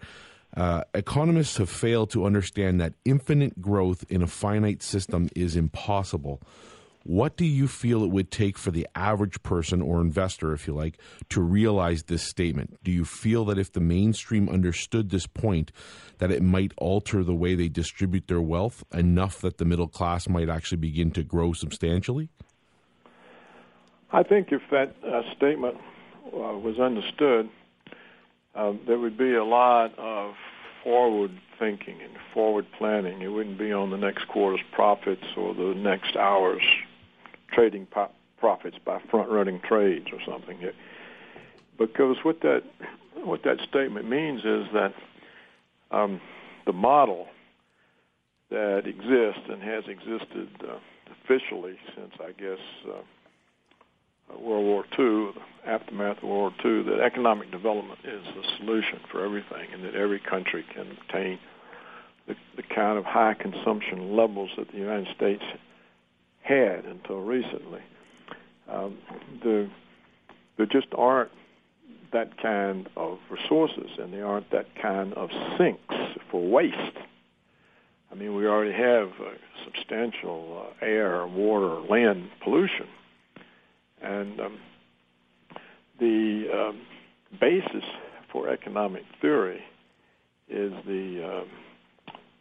[0.56, 6.42] Uh, economists have failed to understand that infinite growth in a finite system is impossible.
[7.04, 10.74] What do you feel it would take for the average person or investor, if you
[10.74, 10.98] like,
[11.30, 12.80] to realize this statement?
[12.84, 15.72] Do you feel that if the mainstream understood this point,
[16.18, 20.28] that it might alter the way they distribute their wealth enough that the middle class
[20.28, 22.30] might actually begin to grow substantially?
[24.12, 25.76] I think if that uh, statement
[26.28, 27.50] uh, was understood,
[28.56, 30.34] uh, there would be a lot of
[30.84, 33.22] forward thinking and forward planning.
[33.22, 36.64] It wouldn't be on the next quarter's profits or the next hour's
[37.52, 40.62] trading po- profits by front running trades or something.
[40.62, 40.76] It,
[41.78, 42.64] because what that
[43.16, 44.94] what that statement means is that
[45.92, 46.22] um,
[46.66, 47.28] the model
[48.50, 50.78] that exists and has existed uh,
[51.24, 53.02] officially since I guess uh,
[54.30, 59.00] World War II, the aftermath of World War II, that economic development is the solution
[59.12, 61.40] for everything, and that every country can obtain
[62.28, 65.44] the, the kind of high consumption levels that the United States
[66.42, 67.82] had until recently.
[68.70, 68.98] Um,
[69.44, 69.70] the,
[70.58, 71.32] there just aren't
[72.14, 75.96] that kind of resources, and there aren't that kind of sinks
[76.32, 76.98] for waste.
[78.12, 79.32] I mean, we already have uh,
[79.66, 82.88] substantial uh, air, water, land pollution,
[84.02, 84.60] and um,
[86.00, 86.82] the um,
[87.40, 87.84] basis
[88.32, 89.64] for economic theory
[90.50, 91.46] is the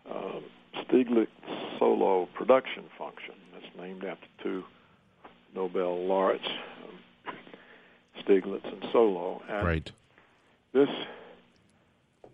[0.09, 0.41] uh, uh,
[0.85, 4.65] Stiglitz-Solow production function That's named after two
[5.55, 7.35] Nobel laureates, um,
[8.23, 9.41] Stiglitz and Solow.
[9.49, 9.91] And right.
[10.73, 10.89] This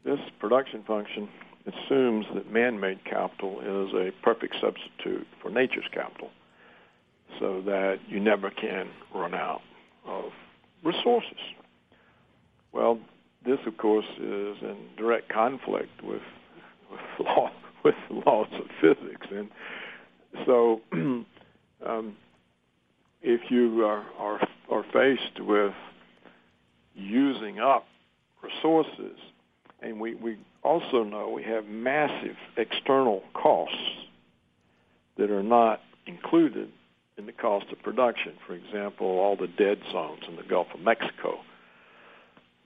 [0.05, 1.29] this production function
[1.65, 6.31] assumes that man-made capital is a perfect substitute for nature's capital,
[7.39, 9.61] so that you never can run out
[10.07, 10.25] of
[10.85, 11.39] resources.
[12.73, 12.99] Well,
[13.45, 16.23] this, of course, is in direct conflict with
[16.91, 17.51] with law
[17.85, 19.49] with laws of physics, and
[20.47, 20.81] so
[21.87, 22.17] um,
[23.23, 25.73] if you are, are, are faced with
[26.95, 27.87] using up
[28.43, 29.17] resources,
[29.81, 33.77] and we, we also know we have massive external costs
[35.17, 36.71] that are not included
[37.19, 38.33] in the cost of production.
[38.47, 41.41] For example, all the dead zones in the Gulf of Mexico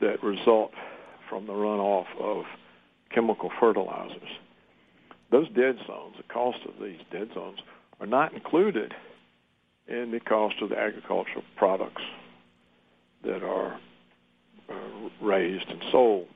[0.00, 0.72] that result
[1.28, 2.44] from the runoff of
[3.10, 4.28] chemical fertilizers.
[5.30, 7.58] Those dead zones, the cost of these dead zones,
[8.00, 8.94] are not included
[9.88, 12.02] in the cost of the agricultural products
[13.24, 13.78] that are
[14.68, 14.74] uh,
[15.20, 16.26] raised and sold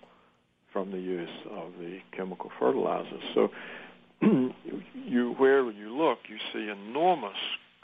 [0.72, 3.22] from the use of the chemical fertilizers.
[3.34, 3.50] So
[4.22, 7.36] you wherever you look, you see enormous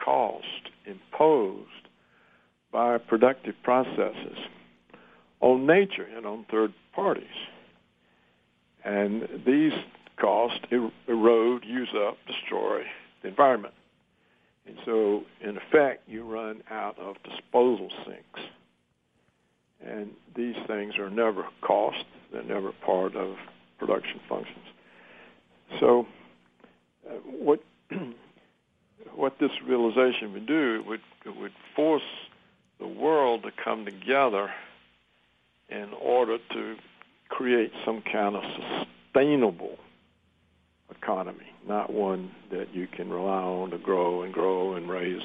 [0.06, 1.68] cost imposed
[2.72, 4.38] by productive processes
[5.40, 7.24] on nature and on third parties.
[8.84, 9.72] And these
[10.20, 10.60] costs
[11.08, 12.82] erode, use up, destroy
[13.22, 13.74] the environment.
[14.66, 18.40] And so, in effect, you run out of disposal sinks.
[19.84, 23.36] And these things are never cost, they're never part of
[23.78, 24.64] production functions.
[25.80, 26.06] So,
[27.08, 27.60] uh, what
[29.16, 32.02] what this realization would do it would it would force
[32.78, 34.50] the world to come together
[35.68, 36.76] in order to
[37.28, 38.42] create some kind of
[39.14, 39.76] sustainable
[40.90, 45.22] economy, not one that you can rely on to grow and grow and raise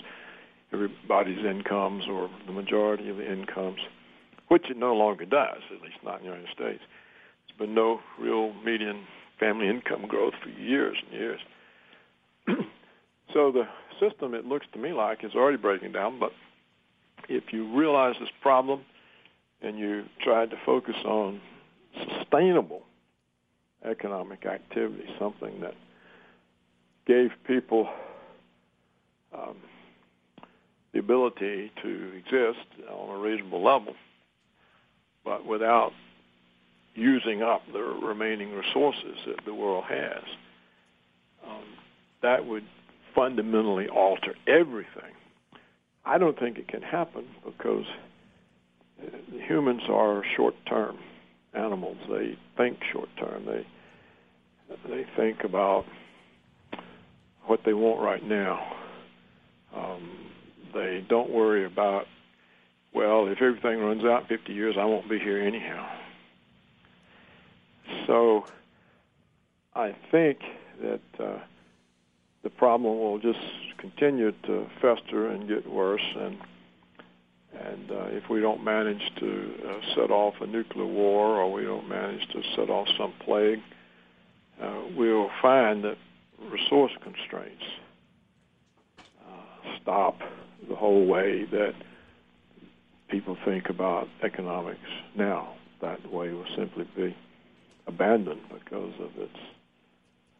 [0.73, 3.79] everybody's incomes or the majority of the incomes,
[4.47, 6.81] which it no longer does, at least not in the United States.
[7.47, 9.05] There's been no real median
[9.39, 11.41] family income growth for years and years.
[13.33, 13.67] So the
[13.99, 16.31] system, it looks to me like, is already breaking down, but
[17.29, 18.81] if you realize this problem
[19.61, 21.39] and you tried to focus on
[22.17, 22.81] sustainable
[23.85, 25.75] economic activity, something that
[27.05, 27.89] gave people
[29.33, 29.57] um,
[30.93, 33.93] the ability to exist on a reasonable level,
[35.23, 35.93] but without
[36.95, 40.23] using up the remaining resources that the world has.
[41.47, 41.63] Um,
[42.21, 42.65] that would
[43.15, 45.13] fundamentally alter everything.
[46.05, 47.85] I don't think it can happen because
[49.47, 50.97] humans are short-term
[51.53, 51.97] animals.
[52.09, 53.45] They think short-term.
[53.45, 53.65] They
[54.87, 55.85] they think about
[57.45, 58.71] what they want right now.
[59.75, 60.09] Um,
[60.73, 62.05] they don't worry about,
[62.93, 65.89] well, if everything runs out in 50 years, I won't be here anyhow.
[68.07, 68.45] So
[69.75, 70.39] I think
[70.81, 71.39] that uh,
[72.43, 73.39] the problem will just
[73.77, 76.37] continue to fester and get worse, and
[77.53, 81.63] and uh, if we don't manage to uh, set off a nuclear war or we
[81.63, 83.59] don't manage to set off some plague,
[84.61, 85.97] uh, we'll find that
[86.49, 87.63] resource constraints
[89.27, 90.19] uh, stop
[90.69, 91.73] the whole way that
[93.09, 94.79] people think about economics
[95.15, 95.53] now.
[95.81, 97.15] That way will simply be
[97.85, 99.37] abandoned because of its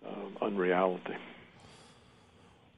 [0.08, 1.16] um, unreality.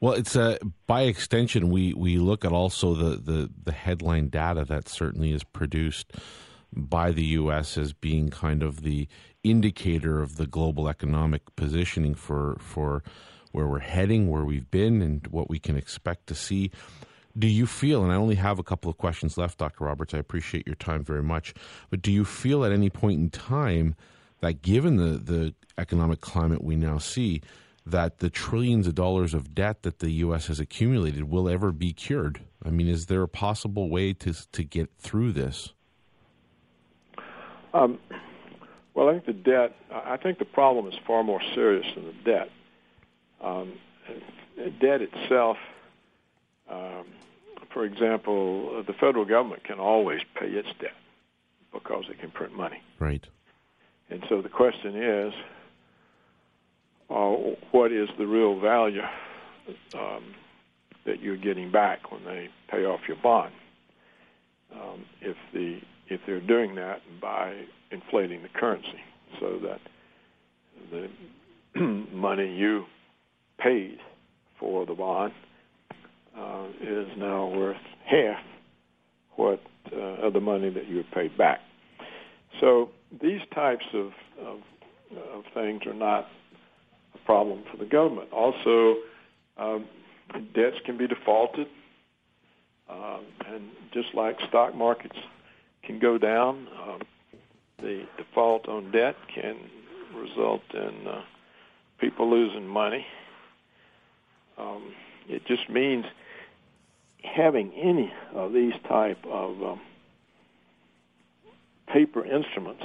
[0.03, 4.65] Well, it's a by extension we, we look at also the, the, the headline data
[4.65, 6.11] that certainly is produced
[6.73, 7.77] by the U.S.
[7.77, 9.07] as being kind of the
[9.45, 13.01] indicator of the global economic positioning for for
[13.53, 16.69] where we're heading, where we've been, and what we can expect to see.
[17.39, 19.85] Do you feel, and I only have a couple of questions left, Dr.
[19.85, 21.53] Roberts, I appreciate your time very much,
[21.89, 23.95] but do you feel at any point in time
[24.41, 27.41] that given the, the economic climate we now see,
[27.85, 30.47] that the trillions of dollars of debt that the U.S.
[30.47, 32.41] has accumulated will ever be cured?
[32.65, 35.73] I mean, is there a possible way to, to get through this?
[37.73, 37.99] Um,
[38.93, 42.31] well, I think the debt, I think the problem is far more serious than the
[42.31, 42.49] debt.
[43.41, 43.73] Um,
[44.79, 45.57] debt itself,
[46.69, 47.05] um,
[47.73, 50.93] for example, the federal government can always pay its debt
[51.73, 52.81] because it can print money.
[52.99, 53.25] Right.
[54.09, 55.33] And so the question is,
[57.09, 57.31] uh,
[57.71, 59.01] what is the real value
[59.93, 60.33] um,
[61.05, 63.53] that you're getting back when they pay off your bond?
[64.73, 68.99] Um, if the if they're doing that by inflating the currency,
[69.39, 69.79] so that
[70.91, 71.79] the
[72.13, 72.85] money you
[73.59, 73.97] paid
[74.59, 75.33] for the bond
[76.37, 78.43] uh, is now worth half
[79.35, 81.59] what uh, of the money that you paid back.
[82.59, 82.89] So
[83.21, 84.59] these types of, of,
[85.33, 86.27] of things are not
[87.19, 88.31] problem for the government.
[88.31, 88.95] Also,
[89.57, 89.85] um,
[90.53, 91.67] debts can be defaulted,
[92.89, 95.17] um, and just like stock markets
[95.83, 97.01] can go down, um,
[97.79, 99.57] the default on debt can
[100.15, 101.21] result in uh,
[101.99, 103.05] people losing money.
[104.57, 104.93] Um,
[105.27, 106.05] it just means
[107.23, 109.81] having any of these type of um,
[111.87, 112.83] paper instruments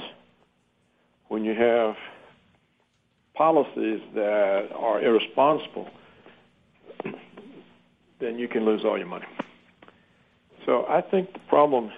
[1.27, 1.95] when you have
[3.39, 5.87] policies that are irresponsible,
[8.19, 9.25] then you can lose all your money.
[10.65, 11.89] So I think the problem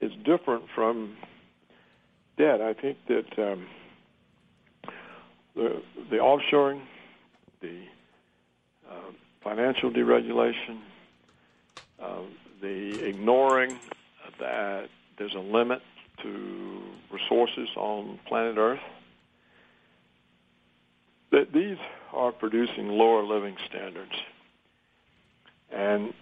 [0.00, 1.16] is different from
[2.36, 2.60] debt.
[2.60, 3.66] I think that um,
[5.54, 5.80] the
[6.10, 6.80] the offshoring,
[7.60, 7.78] the
[8.90, 9.10] uh,
[9.40, 10.80] financial deregulation,
[12.02, 12.22] uh,
[12.60, 13.78] the ignoring
[14.40, 15.80] that there's a limit
[16.22, 16.82] to
[17.12, 18.80] resources on planet Earth,
[21.34, 21.78] that these
[22.12, 24.12] are producing lower living standards.
[25.72, 26.14] And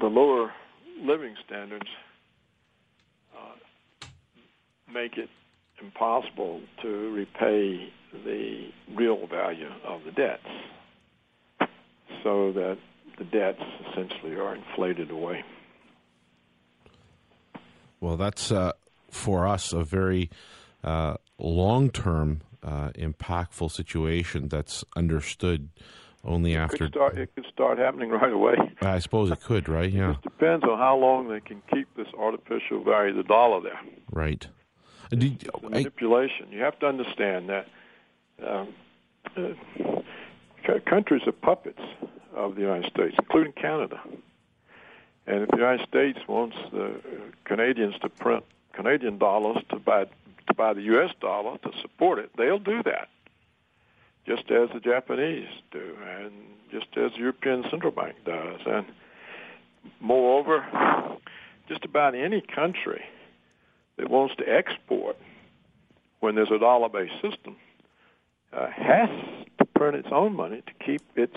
[0.00, 0.52] the lower
[1.02, 1.86] living standards
[3.36, 4.06] uh,
[4.90, 5.28] make it
[5.82, 7.92] impossible to repay
[8.24, 10.48] the real value of the debts
[12.22, 12.78] so that
[13.18, 15.44] the debts essentially are inflated away.
[18.00, 18.72] Well, that's uh,
[19.10, 20.30] for us a very
[20.82, 25.68] uh, long term, uh, impactful situation that's understood
[26.24, 26.78] only it after.
[26.78, 28.56] Could start, it could start happening right away.
[28.80, 29.90] I suppose it could, right?
[29.90, 30.10] Yeah.
[30.10, 33.60] It just depends on how long they can keep this artificial value of the dollar
[33.60, 33.80] there.
[34.10, 34.46] Right.
[35.10, 36.48] The manipulation.
[36.50, 37.68] I, you have to understand that
[38.46, 38.74] um,
[39.36, 41.80] uh, countries are puppets
[42.34, 44.00] of the United States, including Canada.
[45.26, 47.00] And if the United States wants the
[47.44, 50.06] Canadians to print Canadian dollars to buy
[50.48, 51.10] to buy the U.S.
[51.20, 53.08] dollar to support it, they'll do that,
[54.26, 56.32] just as the Japanese do, and
[56.70, 58.60] just as the European Central Bank does.
[58.66, 58.86] And
[60.00, 60.66] moreover,
[61.68, 63.04] just about any country
[63.96, 65.16] that wants to export
[66.20, 67.56] when there's a dollar based system
[68.52, 69.08] uh, has
[69.58, 71.36] to print its own money to keep its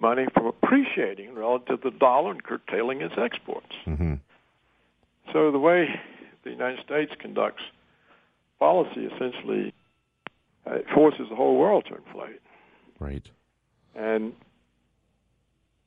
[0.00, 3.72] money from appreciating relative to the dollar and curtailing its exports.
[3.86, 4.14] Mm-hmm.
[5.32, 6.00] So the way
[6.42, 7.62] the United States conducts
[8.62, 9.74] policy essentially
[10.64, 12.40] uh, forces the whole world to inflate.
[13.00, 13.28] Right.
[13.96, 14.34] And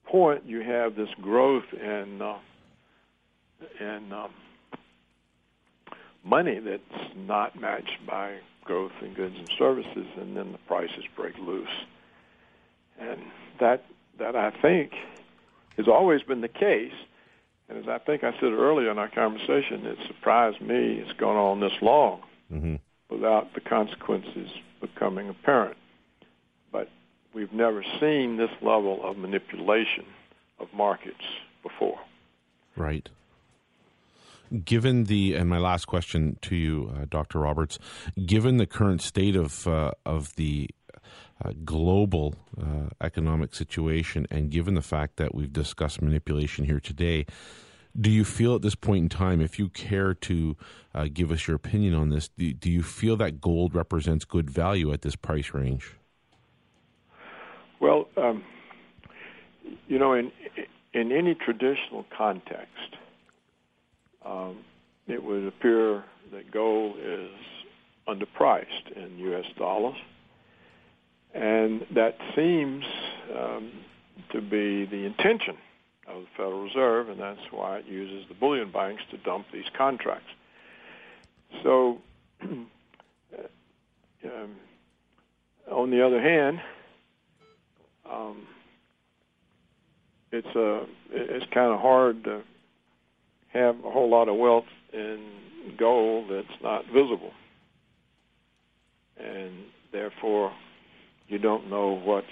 [0.03, 2.37] point you have this growth in uh,
[3.79, 4.31] in um,
[6.25, 11.37] money that's not matched by growth in goods and services, and then the prices break
[11.37, 11.77] loose.
[12.99, 13.21] And
[13.61, 13.85] that
[14.19, 14.91] that I think
[15.77, 16.97] has always been the case.
[17.69, 21.37] And as I think I said earlier in our conversation, it surprised me it's gone
[21.37, 22.21] on this long
[22.51, 22.75] mm-hmm.
[23.09, 24.49] without the consequences
[24.81, 25.77] becoming apparent.
[26.71, 26.89] But
[27.33, 30.05] we've never seen this level of manipulation
[30.59, 31.23] of markets
[31.63, 31.99] before.
[32.75, 33.09] Right.
[34.63, 37.39] Given the and my last question to you, uh, Dr.
[37.39, 37.79] Roberts,
[38.25, 40.69] given the current state of uh, of the
[41.43, 47.25] uh, global uh, economic situation, and given the fact that we've discussed manipulation here today,
[47.99, 50.57] do you feel at this point in time, if you care to
[50.93, 54.49] uh, give us your opinion on this, do, do, you feel that gold represents good
[54.49, 55.93] value at this price range?
[57.79, 58.43] Well, um,
[59.87, 60.31] you know, in
[60.93, 62.95] in any traditional context,
[64.25, 64.59] um,
[65.07, 67.29] it would appear that gold is
[68.07, 69.45] underpriced in U.S.
[69.57, 69.97] dollars,
[71.33, 72.85] and that seems
[73.37, 73.71] um,
[74.31, 75.57] to be the intention
[76.07, 79.65] of the Federal Reserve, and that's why it uses the bullion banks to dump these
[79.77, 80.29] contracts.
[81.63, 82.01] So,
[82.41, 82.67] um,
[85.71, 86.61] on the other hand,
[88.09, 88.47] um,
[90.31, 92.41] it's a uh, it's kind of hard to
[93.49, 95.31] have a whole lot of wealth in
[95.77, 97.31] gold that's not visible.
[99.17, 99.53] And
[99.91, 100.51] therefore,
[101.27, 102.25] you don't know what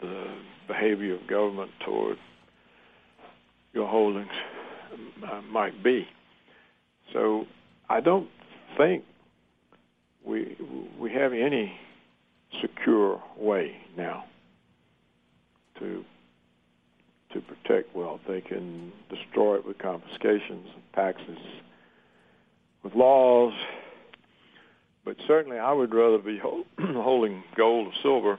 [0.00, 0.26] the
[0.68, 2.18] behavior of government toward
[3.76, 4.30] your holdings
[5.30, 6.08] uh, might be.
[7.12, 7.44] So
[7.90, 8.28] I don't
[8.78, 9.04] think
[10.24, 10.56] we
[10.98, 11.78] we have any
[12.60, 14.24] secure way now
[15.78, 16.02] to
[17.34, 18.20] to protect wealth.
[18.26, 21.38] They can destroy it with confiscations, and taxes,
[22.82, 23.52] with laws.
[25.04, 26.40] But certainly, I would rather be
[26.80, 28.38] holding gold or silver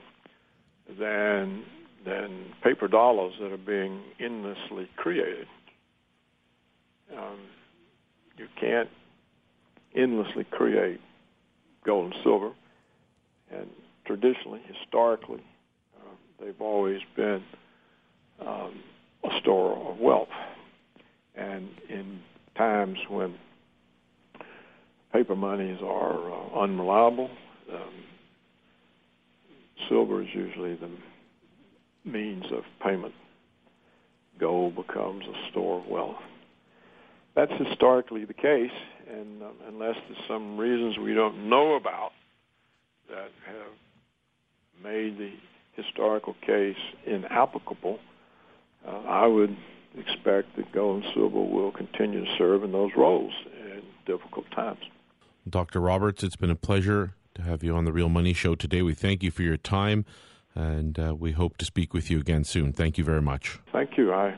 [0.98, 1.62] than
[2.04, 5.46] than paper dollars that are being endlessly created.
[7.16, 7.38] Um,
[8.36, 8.88] you can't
[9.94, 11.00] endlessly create
[11.84, 12.52] gold and silver,
[13.50, 13.68] and
[14.04, 15.42] traditionally, historically,
[15.98, 17.42] uh, they've always been
[18.46, 18.80] um,
[19.24, 20.28] a store of wealth.
[21.34, 22.20] And in
[22.56, 23.34] times when
[25.12, 27.30] paper monies are uh, unreliable,
[27.72, 27.92] um,
[29.88, 30.90] silver is usually the
[32.08, 33.14] means of payment.
[34.38, 36.22] Gold becomes a store of wealth.
[37.34, 38.72] That's historically the case,
[39.08, 42.12] and um, unless there's some reasons we don't know about
[43.08, 45.32] that have made the
[45.74, 47.98] historical case inapplicable,
[48.86, 49.56] uh, I would
[49.96, 54.80] expect that gold and silver will continue to serve in those roles in difficult times.
[55.48, 55.80] Dr.
[55.80, 58.82] Roberts, it's been a pleasure to have you on the Real Money Show today.
[58.82, 60.04] We thank you for your time,
[60.58, 62.72] and uh, we hope to speak with you again soon.
[62.72, 63.58] Thank you very much.
[63.72, 64.12] Thank you.
[64.12, 64.36] I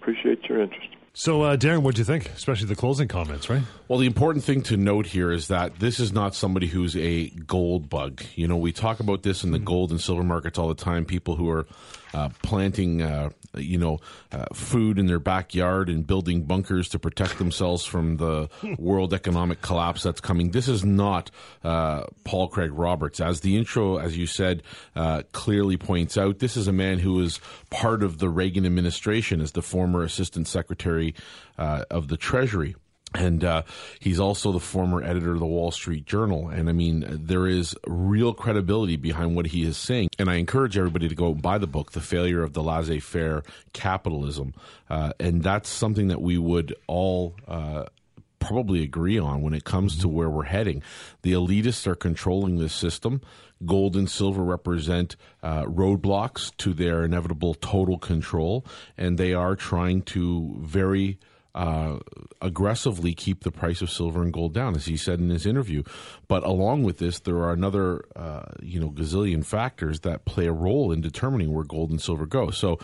[0.00, 0.88] appreciate your interest.
[1.16, 3.62] So, uh, Darren, what do you think, especially the closing comments, right?
[3.86, 7.28] Well, the important thing to note here is that this is not somebody who's a
[7.28, 8.24] gold bug.
[8.34, 9.64] You know, we talk about this in the mm-hmm.
[9.64, 11.04] gold and silver markets all the time.
[11.04, 11.66] People who are
[12.14, 13.98] uh, planting, uh, you know,
[14.32, 18.48] uh, food in their backyard and building bunkers to protect themselves from the
[18.78, 20.52] world economic collapse that's coming.
[20.52, 21.30] This is not
[21.64, 23.20] uh, Paul Craig Roberts.
[23.20, 24.62] As the intro, as you said,
[24.94, 27.40] uh, clearly points out, this is a man who was
[27.70, 31.14] part of the Reagan administration as the former Assistant Secretary
[31.58, 32.74] of the Treasury
[33.14, 33.62] and uh,
[34.00, 36.48] he's also the former editor of the Wall Street Journal.
[36.48, 40.10] And I mean, there is real credibility behind what he is saying.
[40.18, 43.00] And I encourage everybody to go and buy the book, The Failure of the Laissez
[43.00, 43.42] Faire
[43.72, 44.54] Capitalism.
[44.90, 47.34] Uh, and that's something that we would all.
[47.46, 47.84] Uh,
[48.40, 50.82] probably agree on when it comes to where we're heading.
[51.22, 53.22] The elitists are controlling this system.
[53.64, 58.66] Gold and silver represent uh, roadblocks to their inevitable total control,
[58.98, 61.18] and they are trying to very
[61.54, 61.98] uh,
[62.40, 65.82] aggressively keep the price of silver and gold down, as he said in his interview.
[66.28, 70.52] But along with this, there are another, uh, you know, gazillion factors that play a
[70.52, 72.50] role in determining where gold and silver go.
[72.50, 72.78] So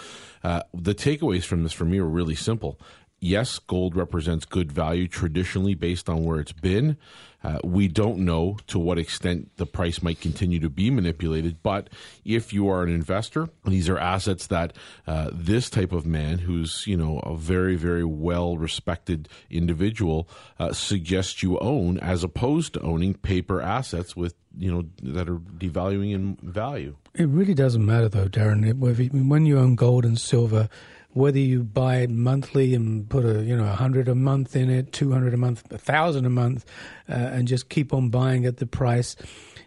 [0.44, 2.78] uh, the takeaways from this for me are really simple.
[3.20, 6.96] Yes, gold represents good value traditionally based on where it's been.
[7.42, 11.88] Uh, we don't know to what extent the price might continue to be manipulated, but
[12.22, 14.74] if you are an investor, these are assets that
[15.06, 20.72] uh, this type of man, who's you know a very very well respected individual, uh,
[20.72, 26.12] suggests you own, as opposed to owning paper assets with you know that are devaluing
[26.12, 26.94] in value.
[27.14, 29.28] It really doesn't matter though, Darren.
[29.28, 30.68] When you own gold and silver
[31.12, 34.70] whether you buy it monthly and put a you know a hundred a month in
[34.70, 36.64] it, two hundred a month, a thousand a month,
[37.08, 39.16] uh, and just keep on buying at the price.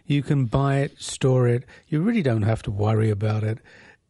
[0.06, 1.64] You can buy it, store it.
[1.88, 3.58] You really don't have to worry about it.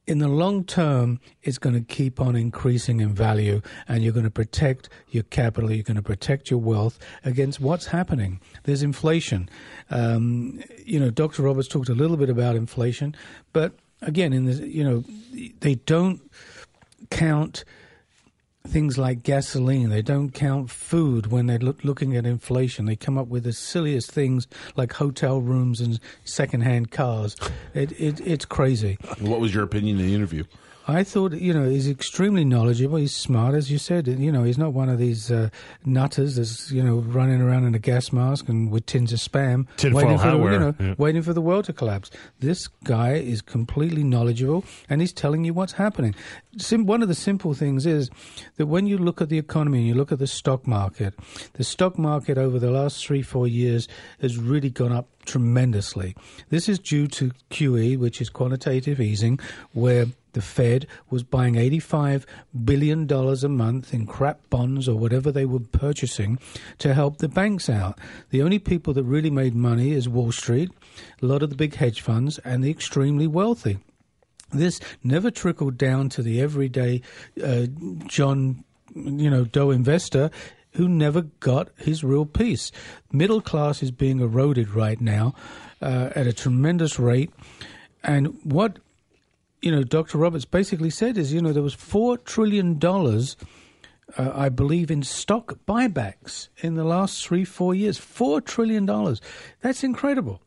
[0.07, 4.24] In the long term, it's going to keep on increasing in value, and you're going
[4.24, 5.72] to protect your capital.
[5.72, 8.41] You're going to protect your wealth against what's happening.
[8.64, 9.49] There's inflation.
[9.91, 11.43] Um, you know, Dr.
[11.43, 13.16] Roberts talked a little bit about inflation,
[13.55, 13.72] but
[14.03, 15.05] again, in the you know,
[15.61, 16.20] they don't
[17.11, 17.64] count
[18.66, 19.90] things like gasoline.
[19.90, 22.86] They don't count food when they're look, looking at inflation.
[22.86, 27.36] They come up with the silliest things like hotel rooms and secondhand cars.
[27.74, 28.96] It, it, it's crazy.
[29.20, 30.44] What was your opinion in the interview?
[30.87, 32.97] I thought, you know, he's extremely knowledgeable.
[32.97, 34.07] He's smart, as you said.
[34.07, 35.49] You know, he's not one of these uh,
[35.87, 39.66] nutters that's, you know, running around in a gas mask and with tins of spam,
[39.95, 40.95] waiting for, the, you know, yeah.
[40.99, 42.11] waiting for the world to collapse.
[42.41, 46.14] This guy is completely knowledgeable, and he's telling you what's happening.
[46.59, 48.11] Sim- one of the simple things is
[48.57, 51.14] that when you look at the economy and you look at the stock market,
[51.55, 53.89] the stock market over the last three, four years
[54.20, 56.14] has really gone up tremendously.
[56.51, 59.41] This is due to QE, which is quantitative easing,
[59.72, 62.24] where the Fed was buying $85
[62.64, 66.39] billion a month in crap bonds or whatever they were purchasing
[66.78, 67.99] to help the banks out.
[68.30, 70.70] The only people that really made money is Wall Street,
[71.22, 73.78] a lot of the big hedge funds, and the extremely wealthy.
[74.53, 77.03] This never trickled down to the everyday
[77.43, 77.66] uh,
[78.07, 78.64] John,
[78.95, 80.30] you know, Doe investor
[80.74, 82.72] who never got his real piece.
[83.12, 85.35] Middle class is being eroded right now
[85.80, 87.30] uh, at a tremendous rate.
[88.03, 88.78] And what
[89.65, 90.19] you know, Dr.
[90.19, 93.35] Roberts basically said is, you know, there was four trillion dollars,
[94.19, 97.97] uh, I believe, in stock buybacks in the last three, four years.
[97.97, 99.23] Four trillion dollars.
[99.62, 100.43] That's incredible.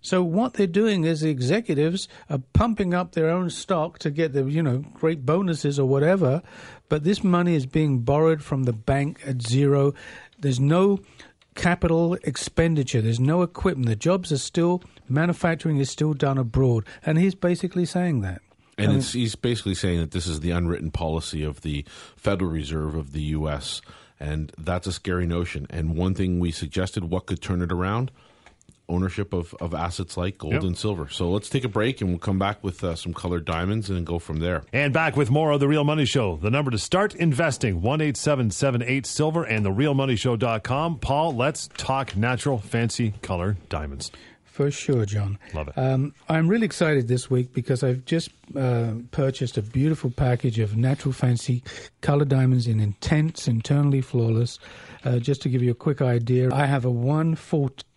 [0.00, 4.32] So what they're doing is the executives are pumping up their own stock to get
[4.32, 6.42] the you know great bonuses or whatever,
[6.88, 9.92] but this money is being borrowed from the bank at zero.
[10.38, 11.00] There's no
[11.54, 13.02] capital expenditure.
[13.02, 13.88] There's no equipment.
[13.88, 18.40] The jobs are still manufacturing is still done abroad, and he's basically saying that.
[18.78, 21.84] And he's basically saying that this is the unwritten policy of the
[22.16, 23.82] Federal Reserve of the U.S.,
[24.18, 25.66] and that's a scary notion.
[25.68, 28.12] And one thing we suggested, what could turn it around?
[28.88, 30.62] Ownership of, of assets like gold yep.
[30.62, 31.08] and silver.
[31.08, 34.06] So let's take a break and we'll come back with uh, some colored diamonds and
[34.06, 34.62] go from there.
[34.72, 36.36] And back with more of The Real Money Show.
[36.36, 40.98] The number to start investing, 1 Silver and TheRealMoneyShow.com.
[41.00, 44.12] Paul, let's talk natural fancy color diamonds.
[44.52, 45.38] For sure, John.
[45.54, 45.78] Love it.
[45.78, 50.76] Um, I'm really excited this week because I've just uh, purchased a beautiful package of
[50.76, 51.64] natural fancy
[52.02, 54.58] color diamonds in intense, internally flawless.
[55.06, 57.34] Uh, just to give you a quick idea, I have a one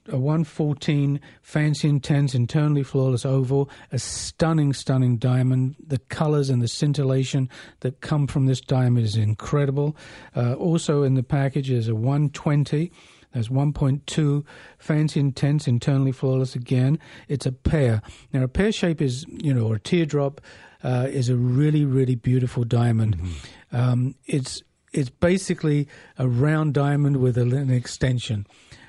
[0.07, 6.67] a 114 fancy intense internally flawless oval a stunning stunning diamond the colors and the
[6.67, 7.49] scintillation
[7.79, 9.95] that come from this diamond is incredible
[10.35, 12.91] uh, also in the package is a 120
[13.35, 14.45] there's 1.2
[14.79, 16.97] fancy intense, internally flawless again.
[17.27, 18.01] It's a pear.
[18.31, 20.39] Now, a pear shape is, you know, or a teardrop
[20.85, 23.17] uh, is a really, really beautiful diamond.
[23.17, 23.75] Mm-hmm.
[23.75, 24.63] Um, it's
[24.93, 28.47] it's basically a round diamond with an extension.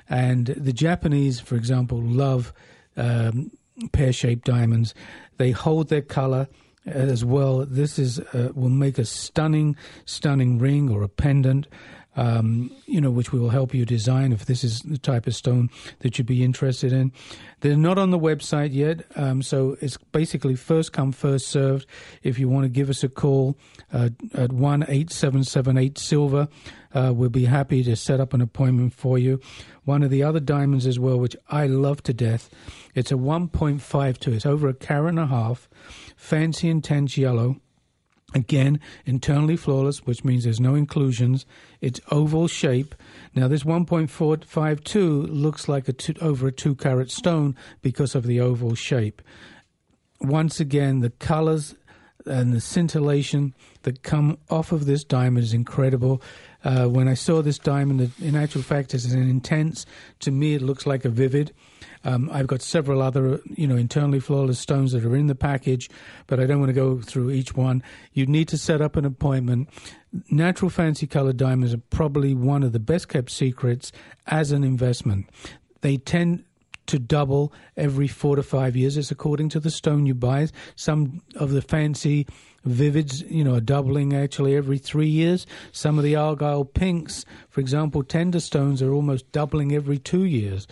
[0.09, 2.53] And the Japanese, for example, love
[2.95, 3.51] um,
[3.91, 4.95] pear shaped diamonds.
[5.35, 6.47] They hold their color
[6.85, 7.65] as well.
[7.65, 9.75] This is uh, will make a stunning,
[10.05, 11.67] stunning ring or a pendant
[12.17, 15.35] um, you know, which we will help you design if this is the type of
[15.35, 17.11] stone that you'd be interested in.
[17.61, 21.85] They're not on the website yet, um, so it's basically first come, first served.
[22.23, 23.57] If you want to give us a call
[23.93, 26.47] uh, at one eight seven seven eight silver,
[26.93, 29.39] uh, we'll be happy to set up an appointment for you.
[29.85, 32.49] One of the other diamonds as well, which I love to death,
[32.95, 34.33] it's a 1.52.
[34.33, 35.69] It's over a carat and a half,
[36.15, 37.61] fancy intense yellow
[38.33, 41.45] Again, internally flawless, which means there's no inclusions.
[41.79, 42.93] It's oval shape.
[43.33, 48.41] Now, this 1.452 looks like a two, over a two carat stone because of the
[48.41, 49.21] oval shape.
[50.19, 51.75] Once again, the colors
[52.25, 53.53] and the scintillation
[53.83, 56.21] that come off of this diamond is incredible.
[56.65, 59.85] Uh, when I saw this diamond, in actual fact, it's an intense.
[60.19, 61.53] To me, it looks like a vivid.
[62.03, 65.89] Um, I've got several other, you know, internally flawless stones that are in the package,
[66.27, 67.83] but I don't want to go through each one.
[68.13, 69.69] You need to set up an appointment.
[70.29, 73.91] Natural fancy colored diamonds are probably one of the best kept secrets
[74.25, 75.29] as an investment.
[75.81, 76.43] They tend
[76.87, 78.97] to double every four to five years.
[78.97, 80.47] It's according to the stone you buy.
[80.75, 82.25] Some of the fancy
[82.65, 85.45] vivids, you know, are doubling actually every three years.
[85.71, 90.67] Some of the argyle pinks, for example, tender stones are almost doubling every two years.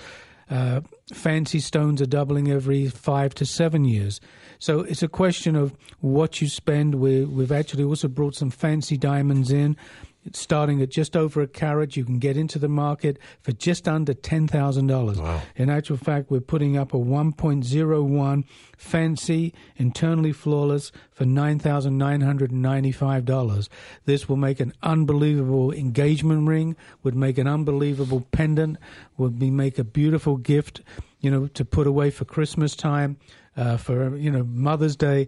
[0.50, 0.82] Uh,
[1.14, 4.20] fancy stones are doubling every five to seven years.
[4.60, 6.96] So it's a question of what you spend.
[6.96, 9.78] We, we've actually also brought some fancy diamonds in.
[10.26, 11.96] It's starting at just over a carat.
[11.96, 15.18] You can get into the market for just under $10,000.
[15.18, 15.42] Wow.
[15.56, 18.44] In actual fact, we're putting up a 1.01
[18.76, 23.70] fancy, internally flawless for $9,995.
[24.06, 28.78] This will make an unbelievable engagement ring, would make an unbelievable pendant,
[29.18, 30.82] would be make a beautiful gift,
[31.20, 33.18] you know, to put away for Christmas time,
[33.56, 35.28] uh, for, you know, Mother's Day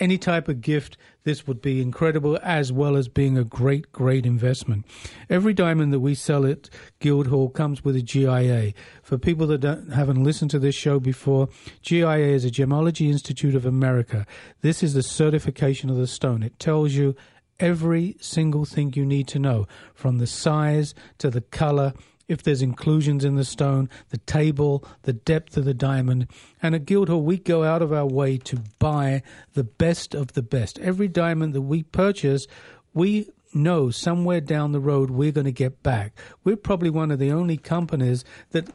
[0.00, 4.26] any type of gift, this would be incredible, as well as being a great, great
[4.26, 4.84] investment.
[5.30, 6.68] Every diamond that we sell at
[7.00, 8.72] Guildhall comes with a GIA.
[9.02, 9.62] For people that
[9.92, 11.48] haven't listened to this show before,
[11.82, 14.26] GIA is a Gemology Institute of America.
[14.62, 16.42] This is the certification of the stone.
[16.42, 17.14] It tells you
[17.60, 21.92] every single thing you need to know, from the size to the color
[22.28, 26.28] if there's inclusions in the stone, the table, the depth of the diamond.
[26.62, 29.22] And at Guildhall, we go out of our way to buy
[29.54, 30.78] the best of the best.
[30.78, 32.46] Every diamond that we purchase,
[32.92, 36.12] we know somewhere down the road we're going to get back.
[36.44, 38.68] We're probably one of the only companies that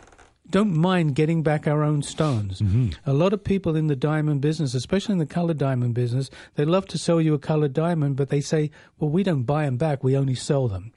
[0.49, 2.60] don't mind getting back our own stones.
[2.60, 2.89] Mm-hmm.
[3.06, 6.66] A lot of people in the diamond business, especially in the colored diamond business, they
[6.66, 9.78] love to sell you a colored diamond, but they say, well, we don't buy them
[9.78, 10.93] back, we only sell them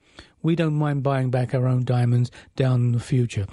[0.47, 3.47] we don't mind buying back our own diamonds down in the future.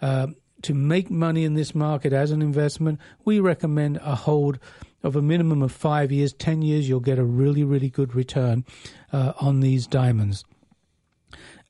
[0.00, 0.28] Uh,
[0.62, 4.58] to make money in this market as an investment, we recommend a hold
[5.02, 8.64] of a minimum of five years, 10 years, you'll get a really, really good return
[9.12, 10.44] uh, on these diamonds.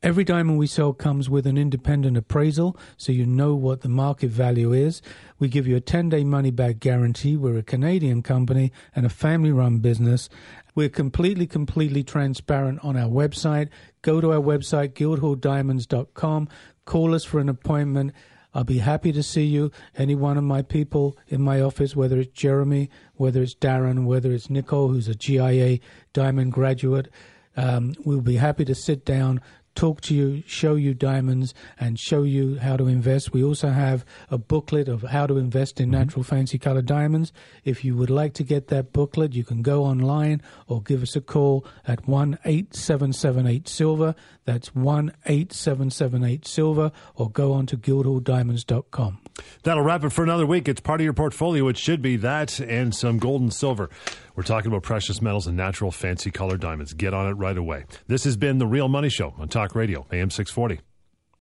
[0.03, 4.31] Every diamond we sell comes with an independent appraisal, so you know what the market
[4.31, 5.03] value is.
[5.39, 7.37] We give you a 10 day money back guarantee.
[7.37, 10.29] We're a Canadian company and a family run business.
[10.75, 13.69] We're completely, completely transparent on our website.
[14.03, 16.49] Go to our website, guildhalldiamonds.com.
[16.85, 18.13] Call us for an appointment.
[18.55, 19.71] I'll be happy to see you.
[19.97, 24.33] Any one of my people in my office, whether it's Jeremy, whether it's Darren, whether
[24.33, 25.79] it's Nicole, who's a GIA
[26.15, 27.09] diamond graduate,
[27.57, 29.41] um, we'll be happy to sit down,
[29.77, 33.33] talk to you, show you diamonds, and show you how to invest.
[33.33, 35.99] We also have a booklet of how to invest in mm-hmm.
[35.99, 37.33] natural fancy color diamonds.
[37.65, 41.15] If you would like to get that booklet, you can go online or give us
[41.15, 44.15] a call at 1 8778 Silver.
[44.45, 49.26] That's 1 8778 Silver, or go on to guildhalldiamonds.com.
[49.63, 50.69] That'll wrap it for another week.
[50.69, 51.69] It's part of your portfolio.
[51.69, 53.91] It should be that and some gold and silver.
[54.35, 56.93] We're talking about precious metals and natural fancy color diamonds.
[56.93, 57.85] Get on it right away.
[58.07, 60.81] This has been The Real Money Show on Talk Radio, AM 640.